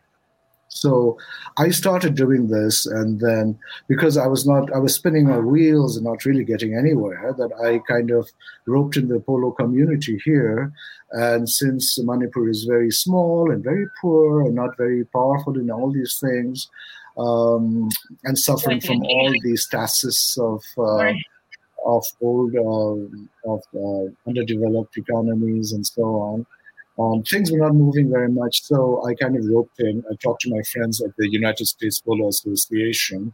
[0.74, 1.18] So
[1.58, 3.60] I started doing this, and then
[3.90, 7.52] because I was not, I was spinning my wheels and not really getting anywhere, that
[7.62, 8.30] I kind of
[8.66, 10.72] roped in the polo community here.
[11.12, 15.92] And since Manipur is very small and very poor and not very powerful in all
[15.92, 16.70] these things,
[17.18, 17.90] um,
[18.24, 21.12] and suffering from all these stasis of uh,
[21.86, 26.46] of old uh, of uh, underdeveloped economies and so on.
[27.02, 30.04] Um, things were not moving very much, so I kind of roped in.
[30.12, 33.34] I talked to my friends at the United States Polo Association,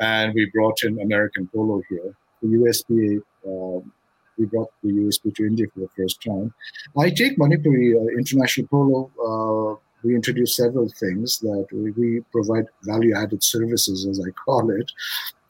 [0.00, 2.14] and we brought in American Polo here.
[2.42, 3.92] The USPA, um,
[4.38, 6.52] we brought the USP to India for the first time.
[6.98, 9.00] I take Manipuri uh, International Polo.
[9.28, 14.90] Uh, we introduce several things that we, we provide value-added services, as I call it,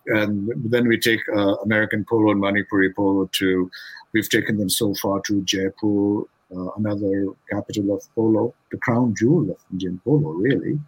[0.07, 3.71] and then we take uh, American Polo and Manipuri Polo to.
[4.13, 6.23] We've taken them so far to Jaipur,
[6.55, 10.79] uh, another capital of polo, the crown jewel of Indian polo, really,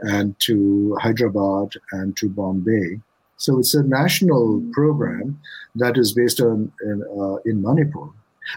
[0.00, 3.00] and to Hyderabad and to Bombay.
[3.36, 5.40] So it's a national program
[5.74, 8.08] that is based on in, uh, in Manipur.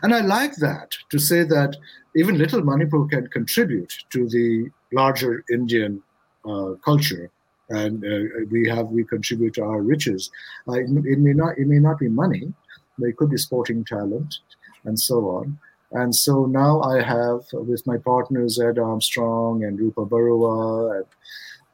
[0.04, 1.78] And I like that to say that
[2.16, 6.02] even little Manipur can contribute to the larger Indian
[6.48, 7.32] uh, culture
[7.70, 10.30] and uh, we have we contribute to our riches.
[10.68, 12.54] Uh, it, it, may not it may not be money,
[12.98, 14.40] but it could be sporting talent
[14.84, 15.58] and so on.
[15.96, 21.06] And so now I have, with my partners Ed Armstrong and Rupa Barua and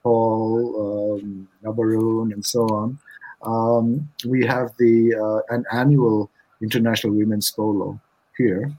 [0.03, 2.99] Paul um, Nabarun and so on,
[3.41, 6.29] um, we have the uh, an annual
[6.61, 7.99] International Women's Polo
[8.37, 8.71] here,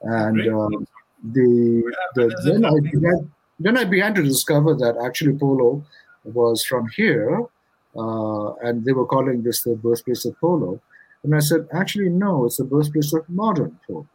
[0.00, 0.86] and um,
[1.34, 3.30] the, the then I began
[3.60, 5.84] then I began to discover that actually polo
[6.24, 7.42] was from here,
[7.94, 10.80] uh, and they were calling this the birthplace of polo.
[11.22, 14.06] And I said, actually, no, it's the birthplace of modern polo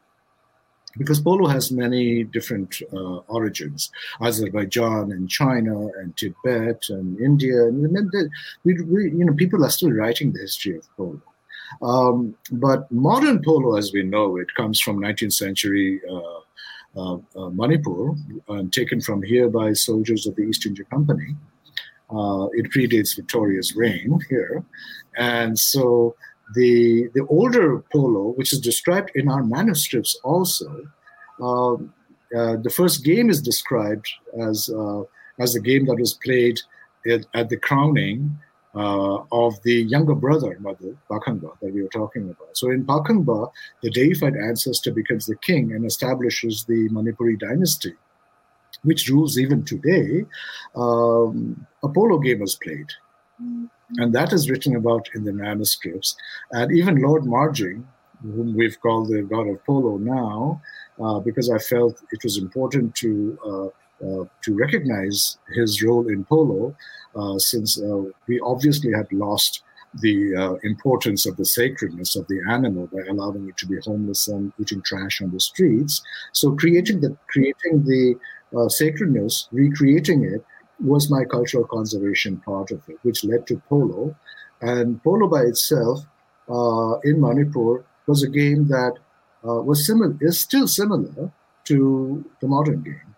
[0.98, 3.92] because polo has many different uh, origins.
[4.22, 7.68] Azerbaijan and china and tibet and india.
[7.68, 8.32] And
[8.64, 11.22] we, we, you know people are still writing the history of polo.
[11.82, 16.42] Um, but modern polo as we know it comes from 19th century uh,
[16.94, 18.14] uh, uh, manipur
[18.72, 21.36] taken from here by soldiers of the east india company.
[22.10, 24.66] Uh, it predates victoria's reign here.
[25.16, 26.16] And so
[26.56, 30.88] the, the older polo, which is described in our manuscripts also,
[31.42, 31.94] um,
[32.36, 34.08] uh, the first game is described
[34.40, 35.04] as, uh,
[35.40, 36.60] as the game that was played
[37.10, 38.40] at, at the crowning
[38.74, 42.56] uh, of the younger brother, Mother, Pakhangba, that we were talking about.
[42.56, 43.52] So in Pakhangba,
[43.84, 47.94] the deified ancestor becomes the king and establishes the Manipuri dynasty,
[48.84, 50.26] which rules even today.
[50.76, 52.88] Um, a polo game was played.
[53.42, 53.66] Mm-hmm.
[53.98, 56.16] And that is written about in the manuscripts.
[56.52, 57.84] And even Lord Marjing,
[58.22, 60.62] whom we've called the god of polo now,
[61.02, 63.68] uh, because I felt it was important to uh,
[64.06, 66.76] uh, to recognize his role in polo,
[67.16, 69.62] uh, since uh, we obviously had lost
[70.02, 74.28] the uh, importance of the sacredness of the animal by allowing it to be homeless
[74.28, 76.02] and eating trash on the streets.
[76.32, 78.16] So creating the creating the
[78.70, 80.44] sacredness, recreating it,
[80.84, 84.16] was my cultural conservation part of it, which led to polo.
[84.62, 86.06] And polo by itself
[86.50, 88.94] uh, in Manipur was a game that
[89.48, 91.32] uh, was similar, is still similar
[91.66, 93.16] to the modern game.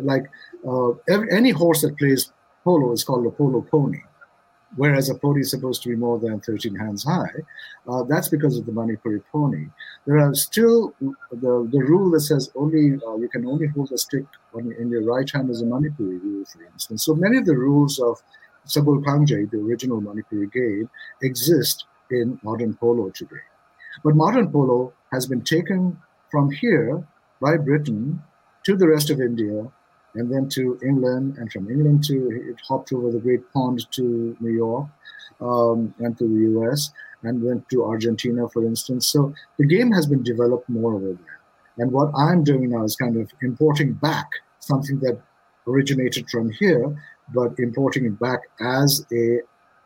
[0.00, 0.24] Like
[0.66, 2.32] uh, every, any horse that plays
[2.64, 4.00] polo is called a polo pony
[4.76, 7.34] whereas a pony is supposed to be more than 13 hands high.
[7.88, 9.66] Uh, that's because of the Manipuri pony.
[10.06, 13.98] There are still the, the rule that says only uh, you can only hold a
[13.98, 17.04] stick on, in your right hand as a Manipuri rule, for instance.
[17.04, 18.22] So many of the rules of
[18.66, 20.90] Sagol Kangjei, the original Manipuri game,
[21.22, 23.46] exist in modern polo today.
[24.04, 26.00] But modern polo has been taken
[26.30, 27.06] from here
[27.40, 28.22] by Britain
[28.64, 29.70] to the rest of India
[30.14, 34.36] and then to England, and from England to it hopped over the Great Pond to
[34.40, 34.86] New York
[35.40, 36.90] um, and to the US,
[37.22, 39.08] and went to Argentina, for instance.
[39.08, 41.40] So the game has been developed more over there.
[41.78, 44.28] And what I'm doing now is kind of importing back
[44.60, 45.20] something that
[45.66, 46.96] originated from here,
[47.34, 49.40] but importing it back as a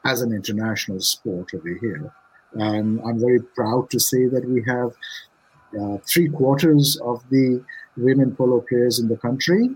[0.05, 2.13] as an international sport over here.
[2.55, 4.93] And I'm very proud to say that we have
[5.81, 7.65] uh, three quarters of the
[7.97, 9.71] women polo players in the country,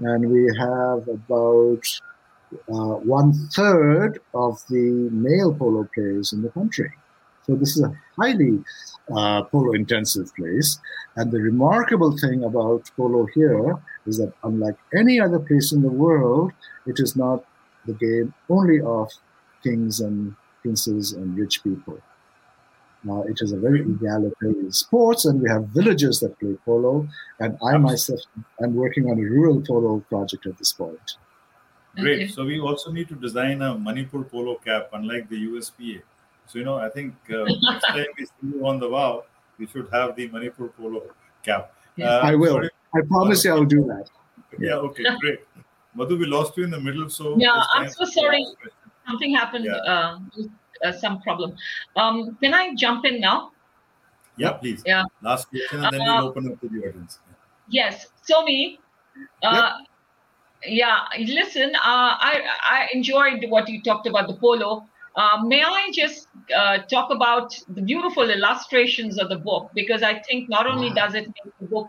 [0.00, 1.82] and we have about
[2.68, 6.90] uh, one third of the male polo players in the country.
[7.46, 8.62] So this is a highly
[9.14, 10.78] uh, polo intensive place.
[11.16, 15.90] And the remarkable thing about polo here is that unlike any other place in the
[15.90, 16.52] world,
[16.86, 17.44] it is not
[17.86, 19.10] the game only of
[19.62, 22.00] kings and princes and rich people.
[23.08, 27.08] Uh, it is a very egalitarian sport, and we have villagers that play polo.
[27.38, 28.20] And I myself
[28.62, 31.16] am working on a rural polo project at this point.
[31.96, 32.32] Great.
[32.32, 36.02] So we also need to design a Manipur polo cap, unlike the USPA.
[36.46, 39.24] So you know, I think uh, next time we see you on the VoW,
[39.58, 41.02] we should have the Manipur polo
[41.42, 41.72] cap.
[42.00, 42.54] Uh, I will.
[42.54, 42.70] Sorry.
[42.94, 44.08] I promise you, I'll do that.
[44.58, 44.74] Yeah.
[44.74, 45.04] Okay.
[45.20, 45.40] Great.
[45.94, 48.46] Madhu, we lost you in the middle, so yeah, I'm so sorry.
[49.06, 49.64] Something happened.
[49.64, 49.74] Yeah.
[49.76, 50.18] Uh,
[50.84, 51.56] uh, some problem.
[51.96, 53.52] Um, can I jump in now?
[54.36, 54.82] Yeah, please.
[54.86, 55.04] Yeah.
[55.22, 57.18] Last question, and then we'll uh, open up to the audience.
[57.68, 58.06] Yes.
[58.22, 58.78] So me.
[59.42, 59.86] Uh, yep
[60.66, 64.84] yeah listen uh, i i enjoyed what you talked about the polo
[65.16, 70.18] uh, may i just uh, talk about the beautiful illustrations of the book because i
[70.20, 71.88] think not only does it make the book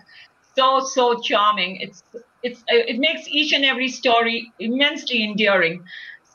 [0.56, 2.04] so so charming it's
[2.44, 5.84] it's it makes each and every story immensely endearing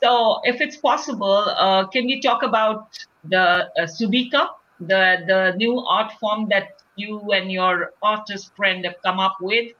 [0.01, 4.47] so if it's possible uh, can we talk about the uh, subika
[4.79, 9.71] the the new art form that you and your artist friend have come up with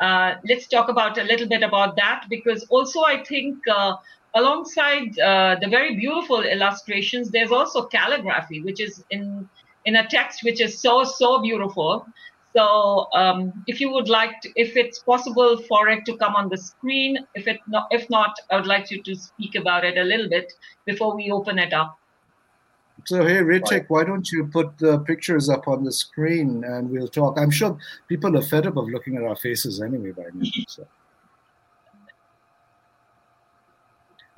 [0.00, 3.96] uh, let's talk about a little bit about that because also I think uh,
[4.34, 9.48] alongside uh, the very beautiful illustrations, there's also calligraphy, which is in
[9.86, 12.06] in a text which is so so beautiful.
[12.56, 16.48] So um, if you would like to, if it's possible for it to come on
[16.48, 19.98] the screen, if it not, if not, I would like you to speak about it
[19.98, 20.54] a little bit
[20.86, 21.98] before we open it up.
[23.04, 27.08] So hey, Ritik, why don't you put the pictures up on the screen and we'll
[27.08, 27.38] talk?
[27.38, 27.76] I'm sure
[28.08, 30.50] people are fed up of looking at our faces anyway by now.
[30.68, 30.86] So.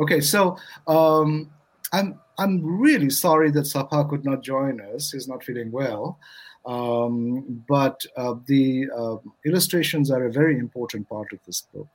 [0.00, 0.56] Okay, so
[0.88, 1.50] um,
[1.92, 5.12] I'm I'm really sorry that Safa could not join us.
[5.12, 6.18] He's not feeling well.
[6.66, 11.88] Um, but uh, the uh, illustrations are a very important part of this book.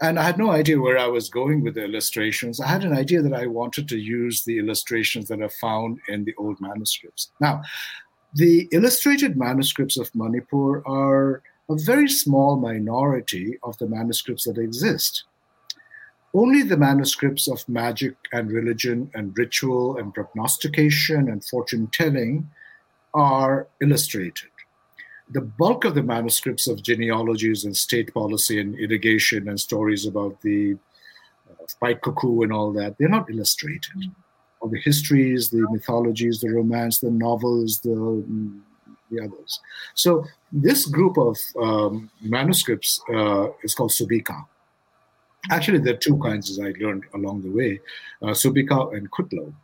[0.00, 2.60] And I had no idea where I was going with the illustrations.
[2.60, 6.24] I had an idea that I wanted to use the illustrations that are found in
[6.24, 7.30] the old manuscripts.
[7.40, 7.62] Now,
[8.34, 15.24] the illustrated manuscripts of Manipur are a very small minority of the manuscripts that exist.
[16.32, 22.48] Only the manuscripts of magic and religion and ritual and prognostication and fortune telling
[23.14, 24.50] are illustrated
[25.30, 30.40] the bulk of the manuscripts of genealogies and state policy and irrigation and stories about
[30.42, 30.76] the
[31.82, 33.96] uh, cuckoo and all that, they're not illustrated.
[33.96, 34.14] Mm.
[34.60, 38.24] All the histories, the mythologies, the romance, the novels, the,
[39.10, 39.60] the others.
[39.94, 44.44] So this group of um, manuscripts uh, is called Subika.
[45.50, 47.80] Actually, there are two kinds, as I learned along the way,
[48.20, 49.54] uh, Subika and Kutlo.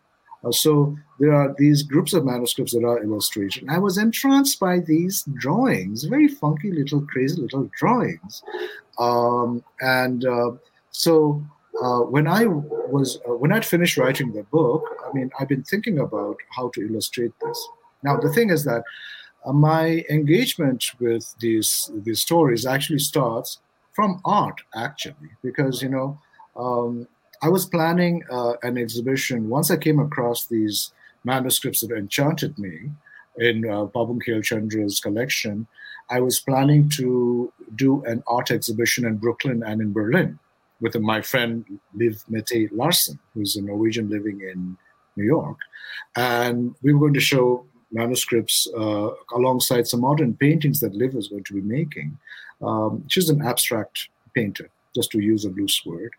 [0.45, 3.65] Uh, so there are these groups of manuscripts that are illustrated.
[3.69, 8.43] I was entranced by these drawings, very funky little, crazy little drawings.
[8.99, 10.53] Um, and uh,
[10.91, 11.43] so
[11.83, 15.65] uh, when I was uh, when I'd finished writing the book, I mean, I've been
[15.65, 17.69] thinking about how to illustrate this.
[18.03, 18.83] Now the thing is that
[19.45, 23.59] uh, my engagement with these these stories actually starts
[23.93, 26.19] from art, actually, because you know.
[26.57, 27.07] Um,
[27.43, 29.49] I was planning uh, an exhibition.
[29.49, 30.93] Once I came across these
[31.25, 32.91] manuscripts that enchanted me
[33.39, 35.67] in uh, Babung Chandra's collection,
[36.09, 40.39] I was planning to do an art exhibition in Brooklyn and in Berlin
[40.81, 41.65] with my friend
[41.95, 44.77] Liv Mette Larsen, who's a Norwegian living in
[45.17, 45.59] New York.
[46.17, 51.29] And we were going to show manuscripts uh, alongside some modern paintings that Liv was
[51.29, 52.19] going to be making.
[52.63, 56.13] Um, she's an abstract painter just to use a loose word.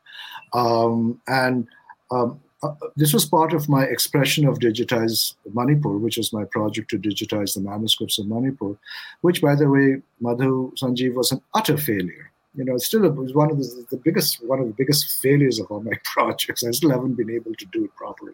[0.54, 1.68] Um, and
[2.12, 6.90] um, uh, this was part of my expression of digitize Manipur, which was my project
[6.92, 8.78] to digitize the manuscripts of Manipur,
[9.22, 12.32] which, by the way, Madhu Sanjeev was an utter failure.
[12.56, 15.60] You know, still it was one of the, the biggest one of the biggest failures
[15.60, 16.64] of all my projects.
[16.64, 18.34] I still haven't been able to do it properly.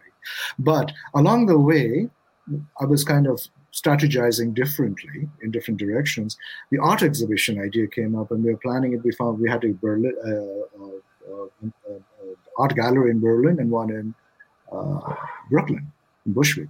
[0.57, 2.09] But along the way,
[2.79, 3.41] I was kind of
[3.73, 6.37] strategizing differently in different directions.
[6.71, 9.03] The art exhibition idea came up, and we were planning it.
[9.03, 11.99] We found we had a Berlin uh, uh, uh,
[12.57, 14.13] art gallery in Berlin and one in
[15.49, 15.91] Brooklyn,
[16.25, 16.69] in Bushwick.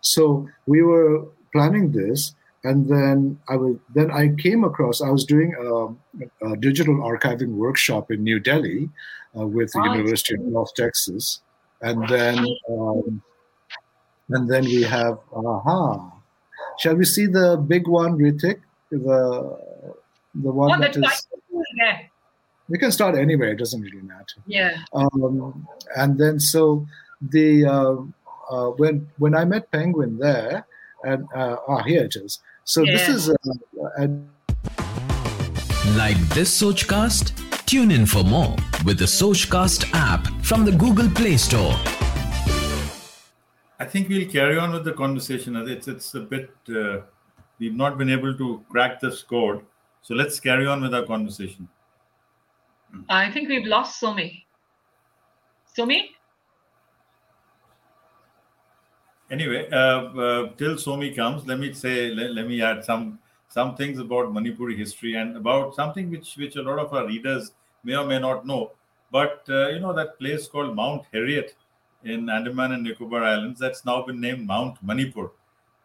[0.00, 5.24] So we were planning this, and then I was then I came across I was
[5.24, 8.88] doing a, a digital archiving workshop in New Delhi
[9.38, 11.40] uh, with the University of North Texas,
[11.82, 12.38] and then
[12.70, 13.22] um,
[14.30, 16.13] and then we have aha.
[16.78, 18.60] Shall we see the big one, Ritik?
[18.90, 19.58] The
[20.34, 21.02] the one oh, that is.
[21.02, 22.10] title.
[22.68, 24.40] We can start anywhere; it doesn't really matter.
[24.46, 24.78] Yeah.
[24.92, 25.66] Um,
[25.96, 26.86] and then so
[27.20, 27.96] the uh,
[28.50, 30.66] uh, when when I met Penguin there,
[31.04, 32.40] and uh, ah, here it is.
[32.64, 33.34] So this is uh,
[33.98, 34.28] and
[35.96, 37.32] Like this Sochcast?
[37.66, 41.76] Tune in for more with the Sochcast app from the Google Play Store.
[43.84, 45.56] I think we'll carry on with the conversation.
[45.68, 47.00] It's it's a bit uh,
[47.58, 49.58] we've not been able to crack this code,
[50.00, 51.68] so let's carry on with our conversation.
[53.10, 54.44] I think we've lost Somi.
[55.76, 55.98] Somi?
[59.30, 63.18] Anyway, uh, uh, till Somi comes, let me say let, let me add some
[63.48, 67.52] some things about Manipuri history and about something which which a lot of our readers
[67.82, 68.72] may or may not know.
[69.12, 71.54] But uh, you know that place called Mount Harriet
[72.04, 75.30] in Andaman and Nicobar Islands that's now been named Mount Manipur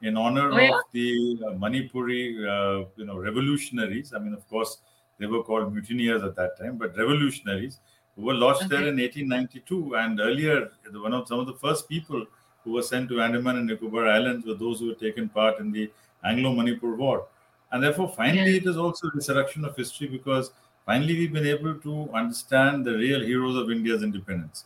[0.02, 0.70] in honor Oh, yeah?
[0.78, 4.14] of the uh, Manipuri uh, you know revolutionaries.
[4.14, 4.78] I mean, of course,
[5.18, 7.80] they were called mutineers at that time, but revolutionaries
[8.16, 9.96] who were lodged there in 1892.
[9.96, 12.26] And earlier, one of some of the first people
[12.64, 15.72] who were sent to Andaman and Nicobar Islands were those who had taken part in
[15.72, 15.92] the
[16.24, 17.28] Anglo-Manipur War.
[17.72, 18.58] And therefore, finally, Yeah.
[18.58, 20.52] it is also a resurrection of history because
[20.86, 24.66] finally we've been able to understand the real heroes of India's independence.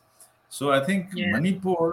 [0.57, 1.31] So I think Yeah.
[1.31, 1.85] Manipur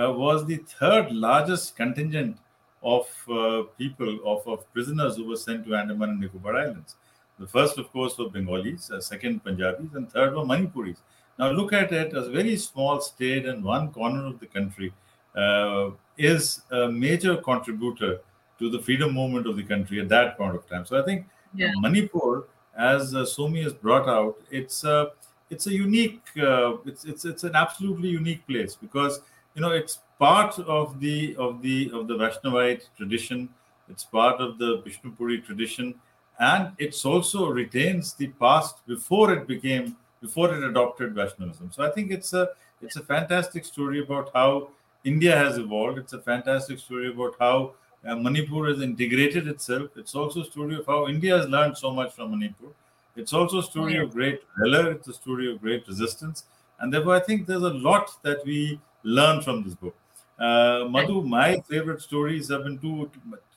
[0.00, 2.38] uh, was the third largest contingent
[2.82, 6.96] of uh, people, of, of prisoners who were sent to Andaman and Nicobar Islands.
[7.38, 10.96] The first, of course, were Bengalis, uh, second Punjabis, and third were Manipuris.
[11.38, 14.92] Now look at it as a very small state in one corner of the country
[15.36, 18.20] uh, is a major contributor
[18.58, 20.84] to the freedom movement of the country at that point of time.
[20.84, 21.72] So I think Yeah.
[21.84, 22.44] Manipur,
[22.76, 25.12] as uh, Somi has brought out, it's a
[25.50, 29.20] it's a unique, uh, it's it's it's an absolutely unique place because
[29.54, 33.48] you know it's part of the of the of the Vaishnavite tradition.
[33.88, 35.94] It's part of the Vishnupuri tradition,
[36.38, 41.72] and it's also retains the past before it became before it adopted Vaishnavism.
[41.72, 44.70] So I think it's a it's a fantastic story about how
[45.04, 45.98] India has evolved.
[45.98, 47.72] It's a fantastic story about how
[48.06, 49.90] uh, Manipur has integrated itself.
[49.96, 52.68] It's also a story of how India has learned so much from Manipur.
[53.16, 54.92] It's also a story of great valor.
[54.92, 56.44] It's a story of great resistance,
[56.78, 59.96] and therefore I think there's a lot that we learn from this book.
[60.38, 63.10] Uh, Madhu, my favorite stories have been two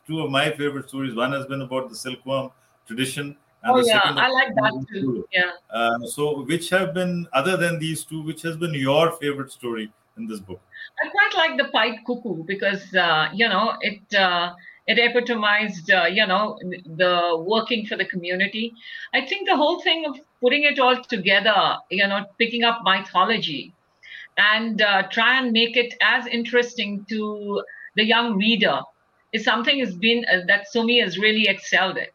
[0.05, 1.15] two of my favorite stories.
[1.15, 2.51] One has been about the silkworm
[2.85, 3.37] tradition.
[3.63, 5.25] And Oh the yeah, second I like that too.
[5.31, 5.51] Yeah.
[5.69, 9.91] uh, so, which have been other than these two, which has been your favorite story
[10.17, 10.59] in this book?
[11.03, 14.53] I quite like the pied cuckoo because uh, you know it uh,
[14.85, 16.59] it epitomized uh, you know
[16.97, 18.73] the working for the community.
[19.13, 23.73] I think the whole thing of putting it all together, you know, picking up mythology
[24.37, 27.63] and uh, try and make it as interesting to
[27.95, 28.81] the young reader
[29.31, 32.07] is something has been uh, that Somi has really excelled in.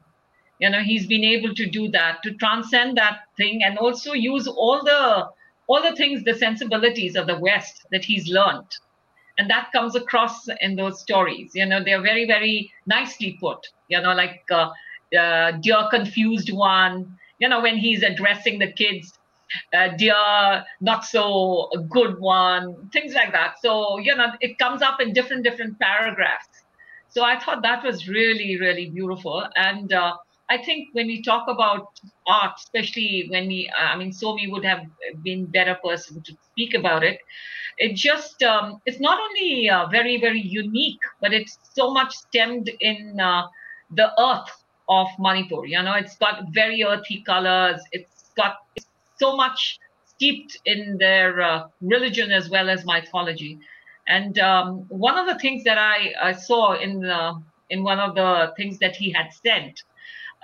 [0.61, 4.49] You know, he's been able to do that to transcend that thing and also use
[4.49, 5.29] all the
[5.69, 8.66] all the things, the sensibilities of the West that he's learned.
[9.39, 11.53] And that comes across in those stories.
[11.55, 13.59] You know, they're very, very nicely put.
[13.89, 14.70] You know, like uh,
[15.18, 19.12] uh, Dear Confused One, you know, when he's addressing the kids,
[19.72, 23.55] uh, Dear Not So Good One, things like that.
[23.62, 26.49] So, you know, it comes up in different, different paragraphs.
[27.09, 29.47] So I thought that was really, really beautiful.
[29.57, 30.16] And uh,
[30.51, 34.86] I think when we talk about art, especially when we, I mean, Somi would have
[35.22, 37.18] been better person to speak about it.
[37.76, 42.70] It just, um, it's not only uh, very, very unique, but it's so much stemmed
[42.80, 43.46] in uh,
[43.90, 45.66] the earth of Manipur.
[45.66, 47.80] You know, it's got very earthy colors.
[47.92, 48.57] It's got
[49.18, 53.59] so much steeped in their uh, religion as well as mythology.
[54.09, 58.14] And um, one of the things that I, I saw in the, in one of
[58.14, 59.88] the things that he had sent uh,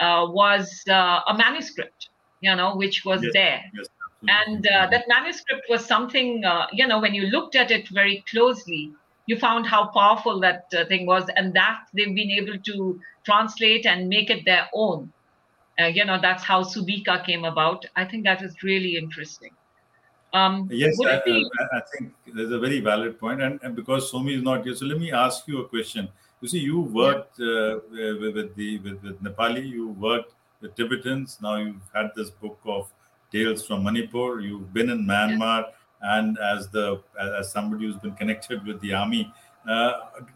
[0.00, 2.08] was uh, a manuscript,
[2.40, 3.60] you know, which was Yes, there.
[3.74, 3.86] Yes,
[4.28, 8.24] And uh, that manuscript was something, uh, you know, when you looked at it very
[8.28, 8.92] closely,
[9.26, 13.86] you found how powerful that uh, thing was, and that they've been able to translate
[13.86, 15.12] and make it their own.
[15.80, 17.84] Uh, you know, that's how Subika came about.
[17.96, 19.50] I think that is really interesting.
[20.32, 24.10] Um, Yes, I, be- I, I think there's a very valid point, and, and because
[24.10, 26.08] Somi is not here, so let me ask you a question.
[26.44, 31.38] You see, you worked uh, with, with the with, with Nepali, you worked with Tibetans.
[31.40, 32.92] Now you've had this book of
[33.32, 34.40] tales from Manipur.
[34.40, 35.70] You've been in Myanmar,
[36.02, 39.32] and as the as somebody who's been connected with the army,
[39.66, 39.92] uh,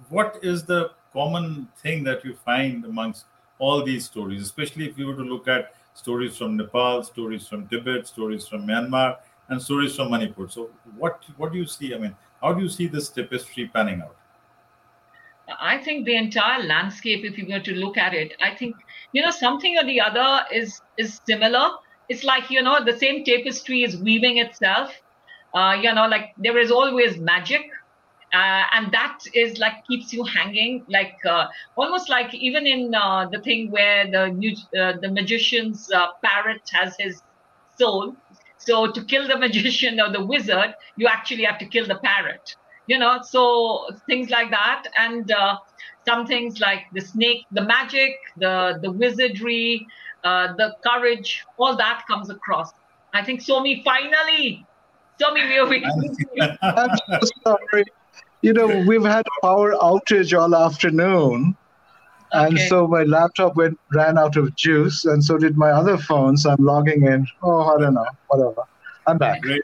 [0.09, 3.27] what is the common thing that you find amongst
[3.59, 7.69] all these stories, especially if you were to look at stories from Nepal, stories from
[7.69, 9.19] Tibet, stories from Myanmar,
[9.51, 10.49] and stories from Manipur.
[10.49, 11.95] So, what what do you see?
[11.95, 14.18] I mean, how do you see this tapestry panning out?
[15.61, 18.77] I think the entire landscape, if you were to look at it, I think
[19.13, 21.71] you know something or the other is is similar.
[22.09, 24.93] It's like you know the same tapestry is weaving itself.
[25.55, 27.63] Uh, you know, like there is always magic,
[28.35, 31.47] uh, and that is like keeps you hanging, like uh,
[31.77, 34.25] almost like even in uh, the thing where the
[34.79, 37.23] uh, the magician's uh, parrot has his
[37.79, 38.15] soul.
[38.59, 42.43] So to kill the magician or the wizard, you actually have to kill the parrot
[42.89, 45.57] you know so things like that and uh,
[46.09, 49.87] some things like the snake the magic the the wizardry
[50.25, 52.73] uh, the courage all that comes across
[53.13, 54.65] i think somi finally
[55.21, 56.49] somi we are
[56.83, 56.91] i'm
[57.23, 57.85] so sorry
[58.43, 61.57] you know we've had power outage all afternoon
[62.35, 62.47] Okay.
[62.47, 66.37] And so my laptop went ran out of juice, and so did my other phone.
[66.37, 67.27] So I'm logging in.
[67.43, 68.63] Oh, I don't know, whatever.
[69.07, 69.41] I'm back.
[69.41, 69.63] Great.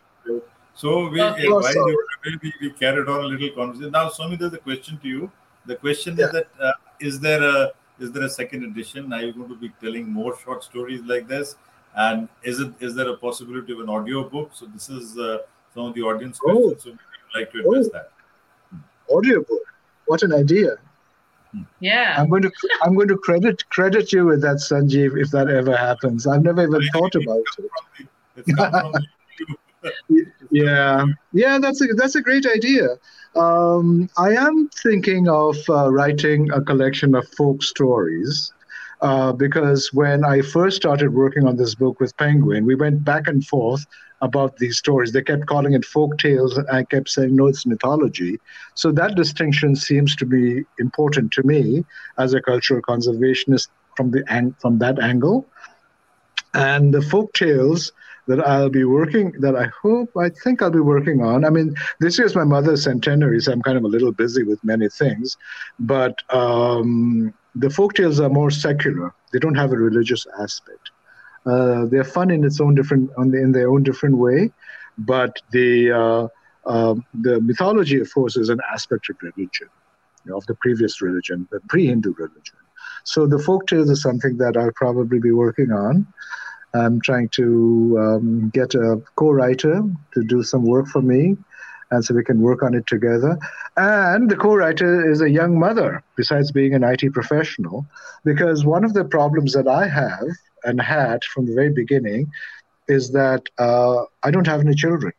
[0.74, 2.04] So we, uh, while you
[2.42, 3.92] we, we carried on a little conversation.
[3.92, 5.30] Now, Somi, there's a question to you.
[5.66, 6.26] The question yeah.
[6.26, 9.12] is that uh, is there a is there a second edition?
[9.12, 11.56] Are you going to be telling more short stories like this?
[11.96, 14.50] And is it is there a possibility of an audio book?
[14.52, 15.38] So this is uh,
[15.74, 16.52] some of the audience oh.
[16.52, 16.82] questions.
[16.82, 17.98] So we would like to address oh.
[17.98, 18.10] that.
[19.14, 19.62] Audio book.
[20.06, 20.76] What an idea!
[21.80, 22.16] Yeah.
[22.18, 22.50] I'm going to
[22.82, 26.26] I'm going to credit credit you with that, Sanjeev, if that ever happens.
[26.26, 27.44] I've never even thought about
[28.36, 29.04] it.
[30.50, 32.88] yeah, yeah, that's a that's a great idea.
[33.36, 38.52] Um, I am thinking of uh, writing a collection of folk stories.
[39.00, 43.26] Uh, because when I first started working on this book with Penguin, we went back
[43.26, 43.84] and forth
[44.22, 45.12] about these stories.
[45.12, 48.38] They kept calling it folk tales, and I kept saying, no, it's mythology.
[48.74, 51.84] So that distinction seems to be important to me
[52.16, 54.22] as a cultural conservationist from the
[54.58, 55.46] from that angle.
[56.54, 57.92] And the folk tales
[58.26, 61.44] that I'll be working, that I hope, I think I'll be working on.
[61.44, 64.62] I mean, this year's my mother's centenary, so I'm kind of a little busy with
[64.64, 65.36] many things.
[65.78, 70.90] But um, the folk tales are more secular; they don't have a religious aspect.
[71.46, 74.50] Uh, they're fun in its own different, in their own different way,
[74.96, 76.28] but the uh,
[76.66, 79.68] uh, the mythology, of course, is an aspect of religion,
[80.24, 82.56] you know, of the previous religion, the pre-Hindu religion.
[83.04, 86.06] So the folk tales is something that I'll probably be working on.
[86.74, 89.82] I'm trying to um, get a co-writer
[90.14, 91.36] to do some work for me,
[91.90, 93.38] and so we can work on it together.
[93.76, 97.86] And the co-writer is a young mother, besides being an IT professional,
[98.24, 100.26] because one of the problems that I have
[100.64, 102.30] and had from the very beginning
[102.88, 105.12] is that uh, I don't have any children.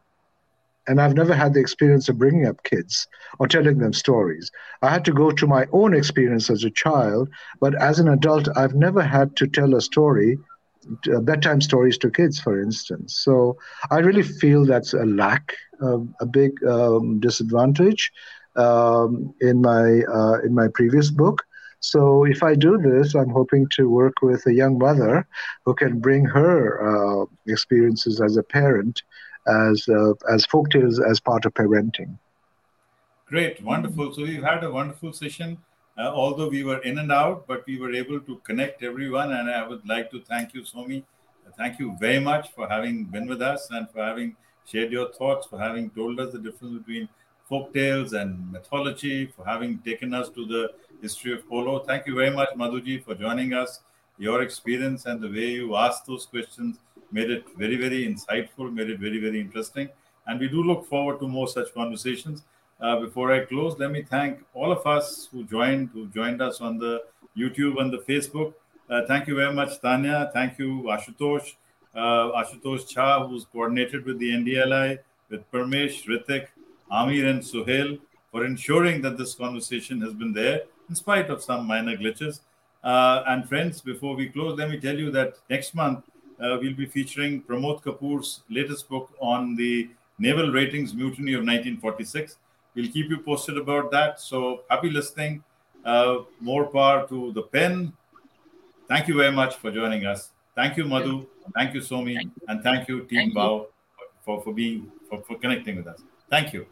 [0.88, 3.08] And I've never had the experience of bringing up kids
[3.40, 4.52] or telling them stories.
[4.84, 7.30] I had to go to my own experience as a child,
[7.60, 10.38] but as an adult, I've never had to tell a story
[11.22, 13.18] bedtime stories to kids, for instance.
[13.24, 13.58] So
[13.92, 18.12] I really feel that's a lack, a big um, disadvantage
[18.56, 21.44] um, in my uh, in my previous book.
[21.80, 25.28] So if I do this, I'm hoping to work with a young mother
[25.66, 29.04] who can bring her uh, experiences as a parent,
[29.48, 32.18] as uh, as folktales as part of parenting.
[33.28, 34.14] Great, wonderful.
[34.14, 35.58] So we've had a wonderful session
[35.98, 39.32] uh, although we were in and out, but we were able to connect everyone.
[39.34, 41.04] And I would like to thank you, Somi.
[41.58, 44.36] Thank you very much for having been with us and for having
[44.66, 47.08] shared your thoughts, for having told us the difference between
[47.48, 50.72] folk tales and mythology, for having taken us to the
[51.02, 51.80] history of polo.
[51.80, 53.82] Thank you very much, Madhuji, for joining us.
[54.18, 56.80] Your experience and the way you asked those questions
[57.12, 59.90] made it very, very insightful, made it very, very interesting.
[60.28, 62.44] And we do look forward to more such conversations.
[62.80, 66.60] Uh, before I close, let me thank all of us who joined, who joined us
[66.60, 67.04] on the
[67.38, 68.54] YouTube and the Facebook.
[68.90, 70.30] Uh, thank you very much, Tanya.
[70.34, 71.56] Thank you, Ashutosh,
[71.96, 75.00] uh, Ashutosh Cha, who's coordinated with the NDLI,
[75.30, 76.48] with Parmesh, Ritik,
[76.92, 78.00] Amir, and Suhail
[78.32, 82.42] for ensuring that this conversation has been there in spite of some minor glitches.
[82.84, 86.04] Uh, and friends, before we close, let me tell you that next month
[86.40, 92.38] uh, we'll be featuring Pramod Kapoor's latest book on the Naval Ratings Mutiny of 1946.
[92.76, 94.20] We'll keep you posted about that.
[94.20, 95.44] So happy listening.
[95.84, 97.94] Uh, more power to the pen.
[98.88, 100.32] Thank you very much for joining us.
[100.56, 101.28] Thank you, Madhu.
[101.54, 102.16] Thank you, Somi.
[102.16, 102.42] Thank you.
[102.48, 103.68] And thank you, Team Bao,
[104.24, 106.02] for, for being for, for connecting with us.
[106.30, 106.66] Thank you.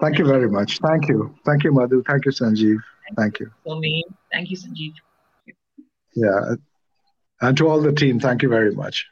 [0.00, 0.78] Thank you very much.
[0.78, 1.34] Thank you.
[1.44, 2.02] Thank you, Madhu.
[2.06, 2.78] Thank you, Sanjeev.
[3.16, 3.50] Thank you.
[3.66, 4.02] Somi.
[4.32, 4.92] Thank you, Sanjeev.
[6.14, 6.54] Yeah.
[7.40, 9.06] And to all the team, thank you very much.